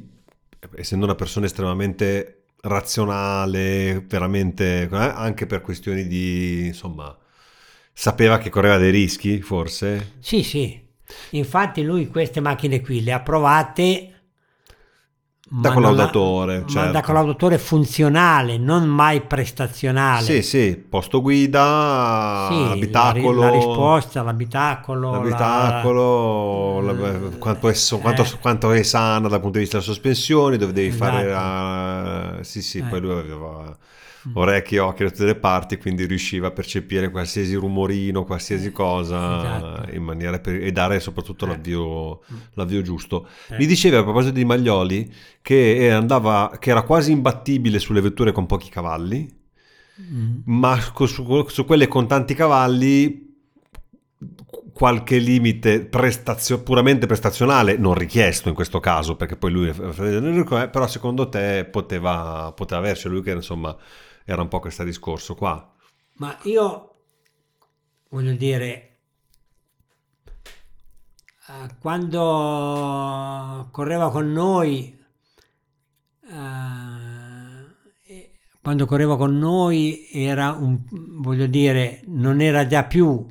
[0.74, 4.82] essendo una persona estremamente razionale, veramente...
[4.82, 6.66] eh, anche per questioni di...
[6.66, 7.16] insomma...
[7.94, 10.14] Sapeva che correva dei rischi, forse?
[10.18, 10.80] Sì, sì.
[11.30, 14.11] Infatti lui queste macchine qui le ha provate
[15.54, 16.92] Da ma collaudatore, ma certo.
[16.92, 20.22] da collaudatore funzionale, non mai prestazionale.
[20.24, 23.40] Sì, sì, posto guida, Sì, la abitacolo...
[23.42, 25.10] La, risposta, l'abitacolo.
[25.10, 26.94] la- L'abitacolo, la-
[27.38, 28.38] quanto, è, so- quanto- Eh.
[28.40, 31.26] quanto è sana dal punto di vista della sospensioni, dove devi fare...
[31.26, 31.32] Esatto.
[32.36, 32.82] la- sì, sì, Eh.
[32.84, 33.76] poi lui aveva
[34.34, 39.36] orecchie e occhi da tutte le parti, quindi riusciva a percepire qualsiasi rumorino, qualsiasi cosa
[39.38, 39.94] Esatto.
[39.94, 42.20] in maniera per- e dare soprattutto l'avvio,
[42.54, 43.26] l'avvio giusto.
[43.48, 43.56] Eh.
[43.58, 45.12] Mi diceva a proposito di Maglioli
[45.42, 49.40] che, andava, che era quasi imbattibile sulle vetture con pochi cavalli,
[50.00, 50.38] Mm.
[50.46, 53.30] ma su, su quelle con tanti cavalli
[54.72, 60.86] qualche limite prestazio- puramente prestazionale non richiesto in questo caso perché poi lui è- però
[60.86, 63.76] secondo te poteva, poteva averci lui che insomma
[64.24, 65.74] era un po' questo discorso qua
[66.14, 66.92] Ma io
[68.12, 68.98] voglio dire,
[71.48, 74.98] eh, quando correva con noi,
[76.28, 76.62] eh,
[78.60, 80.80] quando correva con noi era un,
[81.20, 83.26] voglio dire, non era già più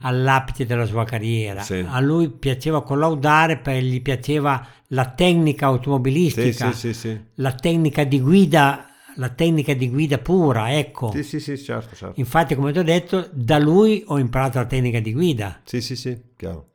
[0.00, 1.62] all'apice della sua carriera.
[1.62, 1.84] Sì.
[1.88, 8.20] A lui piaceva collaudare perché gli piaceva la tecnica automobilistica, sì sì la tecnica di
[8.20, 8.86] guida,
[9.16, 11.10] la tecnica di guida pura, ecco.
[11.12, 14.66] sì sì sì certo certo Infatti, come ti ho detto, da lui ho imparato la
[14.66, 16.70] tecnica di guida, sì sì sì chiaro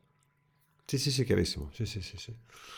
[0.84, 2.34] sì sì sì chiarissimo sì sì sì, sì.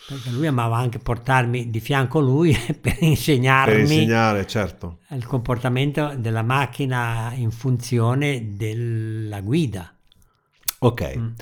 [0.06, 5.26] perché lui amava anche portarmi di fianco a lui per insegnarmi per insegnare certo il
[5.26, 9.92] comportamento della macchina in funzione della guida.
[10.80, 11.32] ok Mm.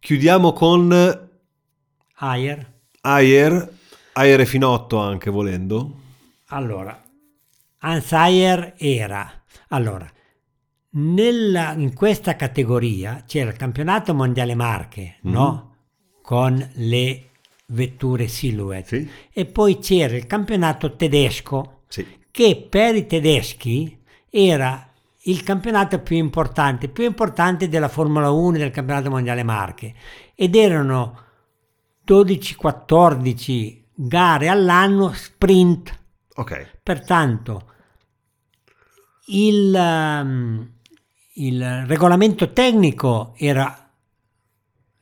[0.00, 1.28] chiudiamo con
[2.18, 2.72] Ayer,
[3.02, 3.72] Ayer
[4.14, 6.00] Ayer e Finotto anche volendo
[6.48, 7.00] allora,
[7.86, 9.30] Hans Ayer era,
[9.68, 10.10] allora,
[10.98, 15.32] nella- in questa categoria c'era il campionato mondiale Marche, Mhm.
[15.32, 15.74] no?
[16.22, 17.30] Con le
[17.66, 18.86] vetture Silhouette.
[18.88, 24.90] sì E poi c'era il campionato tedesco, sì che per i tedeschi era
[25.22, 29.94] il campionato più importante, più importante della Formula 1 e del campionato mondiale Marche.
[30.34, 31.18] Ed erano
[32.04, 35.98] 12-14 gare all'anno sprint.
[36.34, 37.72] ok Pertanto
[39.26, 40.70] il, ehm,
[41.34, 43.90] il regolamento tecnico era,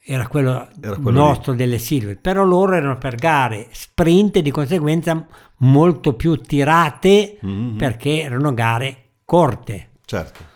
[0.03, 4.51] era quello, Era quello nostro delle Silver, però loro erano per gare sprint e di
[4.51, 5.27] conseguenza
[5.59, 7.77] molto più tirate Mhm.
[7.77, 9.91] perché erano gare corte.
[10.05, 10.53] certo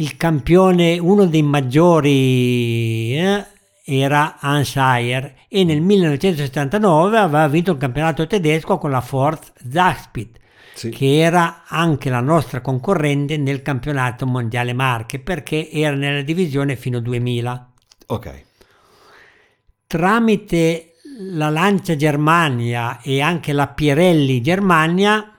[0.00, 3.44] Il campione, uno dei maggiori, eh,
[3.84, 9.40] era Hans Ayer e nel 1979 aveva vinto il campionato tedesco con la Ford
[9.70, 10.37] Zaxpit
[10.78, 16.76] sì che era anche la nostra concorrente nel campionato mondiale Marche perché era nella divisione
[16.76, 17.72] fino 2000.
[18.06, 18.44] ok
[19.88, 25.32] Tramite la Lancia Germania e anche la Pirelli Germania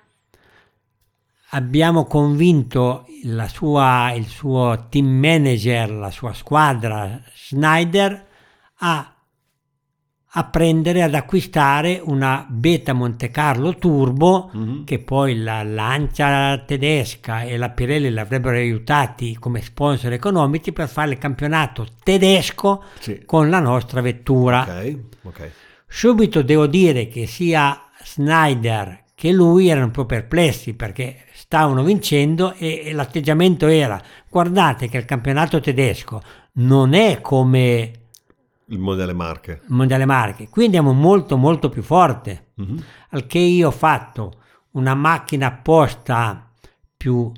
[1.51, 8.27] abbiamo convinto la sua- il suo team manager, la sua squadra Schneider
[8.79, 9.13] a,
[10.33, 14.83] a prendere, ad acquistare una Beta Monte Carlo Turbo Mhm.
[14.83, 21.11] che poi la Lancia tedesca e la Pirelli l'avrebbero aiutati come sponsor economici per fare
[21.11, 23.23] il campionato tedesco Sì.
[23.25, 24.61] con la nostra vettura.
[24.61, 25.51] ok ok
[25.87, 32.53] Subito devo dire che sia Snyder che lui erano un po' perplessi perché stavano vincendo
[32.57, 33.99] e, e l'atteggiamento era
[34.29, 36.21] guardate che il campionato tedesco
[36.53, 37.91] non è come
[38.69, 42.51] il mondiale Marche il mondiale Marche, qui andiamo molto molto più forte.
[42.55, 42.83] Mhm.
[43.09, 44.33] Al che io ho fatto
[44.71, 46.51] una macchina apposta
[46.95, 47.31] più,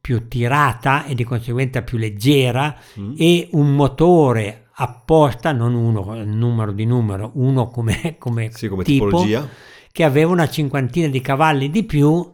[0.00, 3.14] più tirata e di conseguenza più leggera Mm.
[3.16, 9.06] e un motore apposta, non uno, numero di numero, uno come, come, Sì, come tipo,
[9.06, 9.46] tipologia.
[9.92, 12.30] che aveva una cinquantina di cavalli di più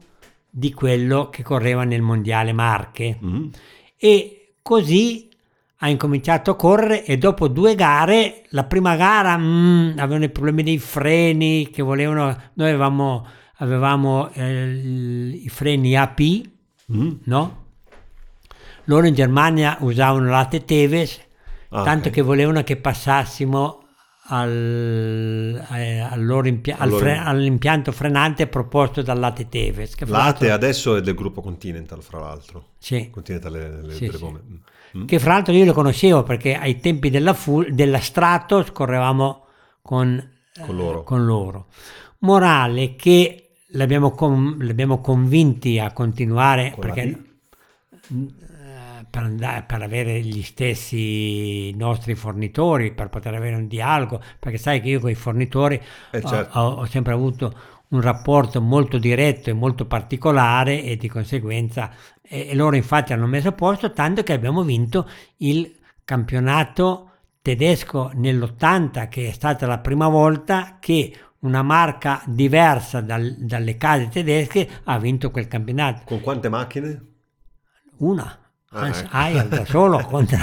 [0.48, 3.18] di quello che correva nel mondiale Marche.
[3.24, 3.46] Mm.
[3.96, 5.28] E così
[5.78, 10.62] ha incominciato a correre e dopo due gare, la prima gara mm, avevano i problemi
[10.62, 13.26] dei freni che volevano, noi avevamo,
[13.58, 14.70] avevamo eh,
[15.42, 16.20] i freni AP,
[16.92, 17.10] Mm.
[17.24, 17.64] no?
[18.84, 21.20] Loro in Germania usavano latte Teves,
[21.70, 23.82] Ah, tanto che volevano che passassimo
[24.28, 29.98] al, eh, al loro impia- al fre- all'impianto frenante proposto dal latte Teves.
[29.98, 32.66] Latte l'altro- adesso è del gruppo Continental, fra l'altro.
[32.78, 33.10] Sì.
[33.10, 34.26] Continental le, le, Sì, sì.
[34.96, 35.04] Mm.
[35.06, 39.44] che fra l'altro io lo conoscevo perché ai tempi della, Fu- della Stratos correvamo
[39.82, 41.02] con, eh, Con loro.
[41.02, 41.66] con loro.
[42.20, 47.16] Morale che l'abbiamo, con- l'abbiamo convinti a continuare perché eh,
[49.10, 54.80] per, andare- per avere gli stessi nostri fornitori, per poter avere un dialogo, perché sai
[54.80, 55.80] che io con i fornitori
[56.10, 56.58] Eh, certo.
[56.58, 57.54] ho, ho sempre avuto
[57.88, 63.48] un rapporto molto diretto e molto particolare e di conseguenza e, loro infatti hanno messo
[63.48, 65.08] a posto tanto che abbiamo vinto
[65.38, 65.72] il
[66.04, 67.10] campionato
[67.42, 74.08] tedesco nell'80 che è stata la prima volta che una marca diversa dal- dalle case
[74.08, 77.04] tedesche ha vinto quel campionato Con quante macchine?
[77.98, 79.16] una Ah, Hans ecco.
[79.16, 80.38] Eier da solo contro,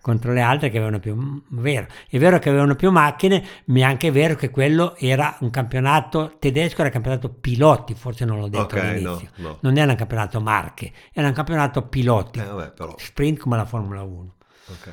[0.00, 3.82] contro le altre che avevano più vero è vero che avevano più macchine ma è
[3.82, 8.62] anche vero che quello era un campionato tedesco era campionato piloti forse non l'ho detto
[8.62, 9.58] Ok, all'inizio no, no.
[9.62, 12.94] non era un campionato marche era un campionato piloti Eh, vabbè, però.
[12.96, 14.34] sprint come la Formula 1
[14.68, 14.92] ok.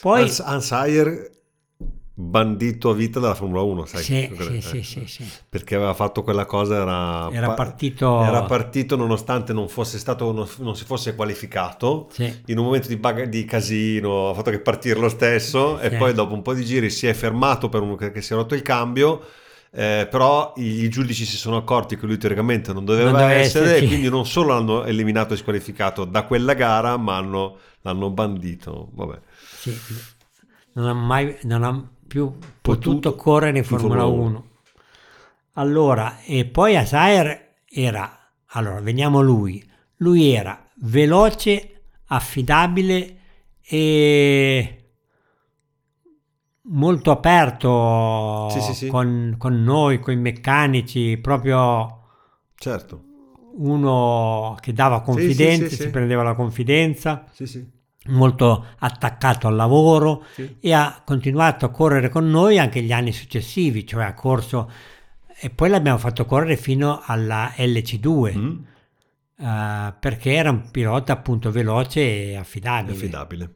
[0.00, 1.30] poi Hans, Hans Eier,
[2.20, 4.02] bandito a vita della Formula 1, sai?
[4.02, 5.24] sì, sì, sì, sì, sì.
[5.48, 10.32] Perché aveva fatto quella cosa, era, Era pa- partito- era partito nonostante non fosse stato,
[10.32, 12.08] non, non si fosse qualificato.
[12.10, 12.42] Sì.
[12.46, 15.96] In un momento di, bag- di casino ha fatto che partire lo stesso e Sì.
[15.96, 18.54] poi dopo un po' di giri si è fermato per un, che si è rotto
[18.56, 19.22] il cambio.
[19.70, 23.38] eh, però i, i giudici si sono accorti che lui teoricamente non doveva Non doveva
[23.38, 23.84] essere esserci.
[23.84, 28.88] e quindi non solo l'hanno eliminato e squalificato da quella gara ma hanno, l'hanno bandito
[28.94, 29.18] vabbè
[29.60, 29.76] Sì,
[30.72, 34.46] non ha mai non ha più Potuto potuto, correre in Formula Formula 1.
[35.52, 39.64] Allora, e poi Asaer era, allora veniamo a lui,
[39.96, 43.16] lui era veloce, affidabile
[43.60, 44.74] e
[46.62, 48.86] molto aperto Sì, sì, sì.
[48.88, 52.02] Con, con noi, con i meccanici, proprio
[52.54, 53.02] certo.
[53.56, 57.24] uno che dava confidenza, si prendeva la confidenza.
[57.30, 57.76] Sì sì
[58.06, 60.56] molto attaccato al lavoro Sì.
[60.60, 64.70] e ha continuato a correre con noi anche gli anni successivi, cioè ha corso
[65.40, 68.58] e poi l'abbiamo fatto correre fino alla LC2 Mm,
[69.40, 72.92] eh, perché era un pilota appunto veloce e affidabile.
[72.96, 73.52] affidabile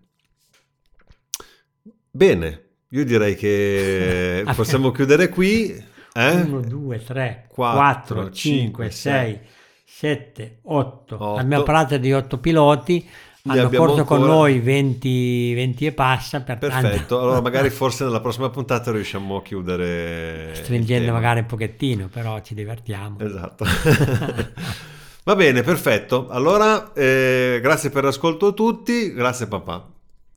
[2.10, 6.34] bene io direi che possiamo chiudere qui eh?
[6.42, 9.40] 1, 2, 3, Quattro, 4, cinque, 5, 6,
[9.86, 11.14] 7, 8.
[11.14, 11.34] Otto.
[11.36, 13.08] Abbiamo parlato di 8 piloti,
[13.44, 18.20] hanno abbiamo corso con ancora- noi 20, 20 e passa, perfetto allora magari forse nella
[18.20, 23.18] prossima puntata riusciamo a chiudere stringendo magari un pochettino, però ci divertiamo.
[23.18, 23.64] Esatto.
[25.24, 26.28] Va bene, perfetto.
[26.28, 29.12] Allora, eh, grazie per l'ascolto a tutti.
[29.12, 29.88] Grazie papà,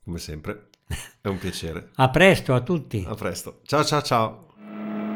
[0.04, 0.68] come sempre.
[1.20, 1.90] È un piacere.
[1.98, 3.04] A presto a tutti.
[3.08, 3.60] A presto.
[3.64, 4.46] Ciao ciao ciao.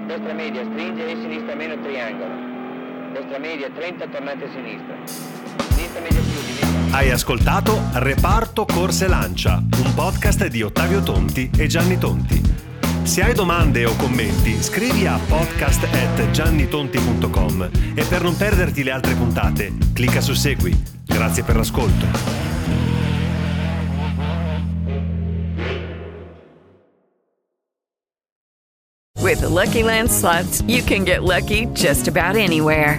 [0.09, 3.13] Destra media, stringere, sinistra meno, triangolo.
[3.13, 4.97] Destra media, 30, tornate a sinistra.
[5.07, 6.40] Sinistra media più.
[6.93, 12.43] Hai ascoltato Reparto Corse Lancia, un podcast di Ottavio Tonti e Gianni Tonti.
[13.05, 19.73] Se hai domande o commenti, scrivi a podcast@giannitonti.com e per non perderti le altre puntate,
[19.93, 20.77] clicca su Segui.
[21.07, 22.07] Grazie per l'ascolto.
[29.21, 32.99] With the Lucky Land slots, you can get lucky just about anywhere.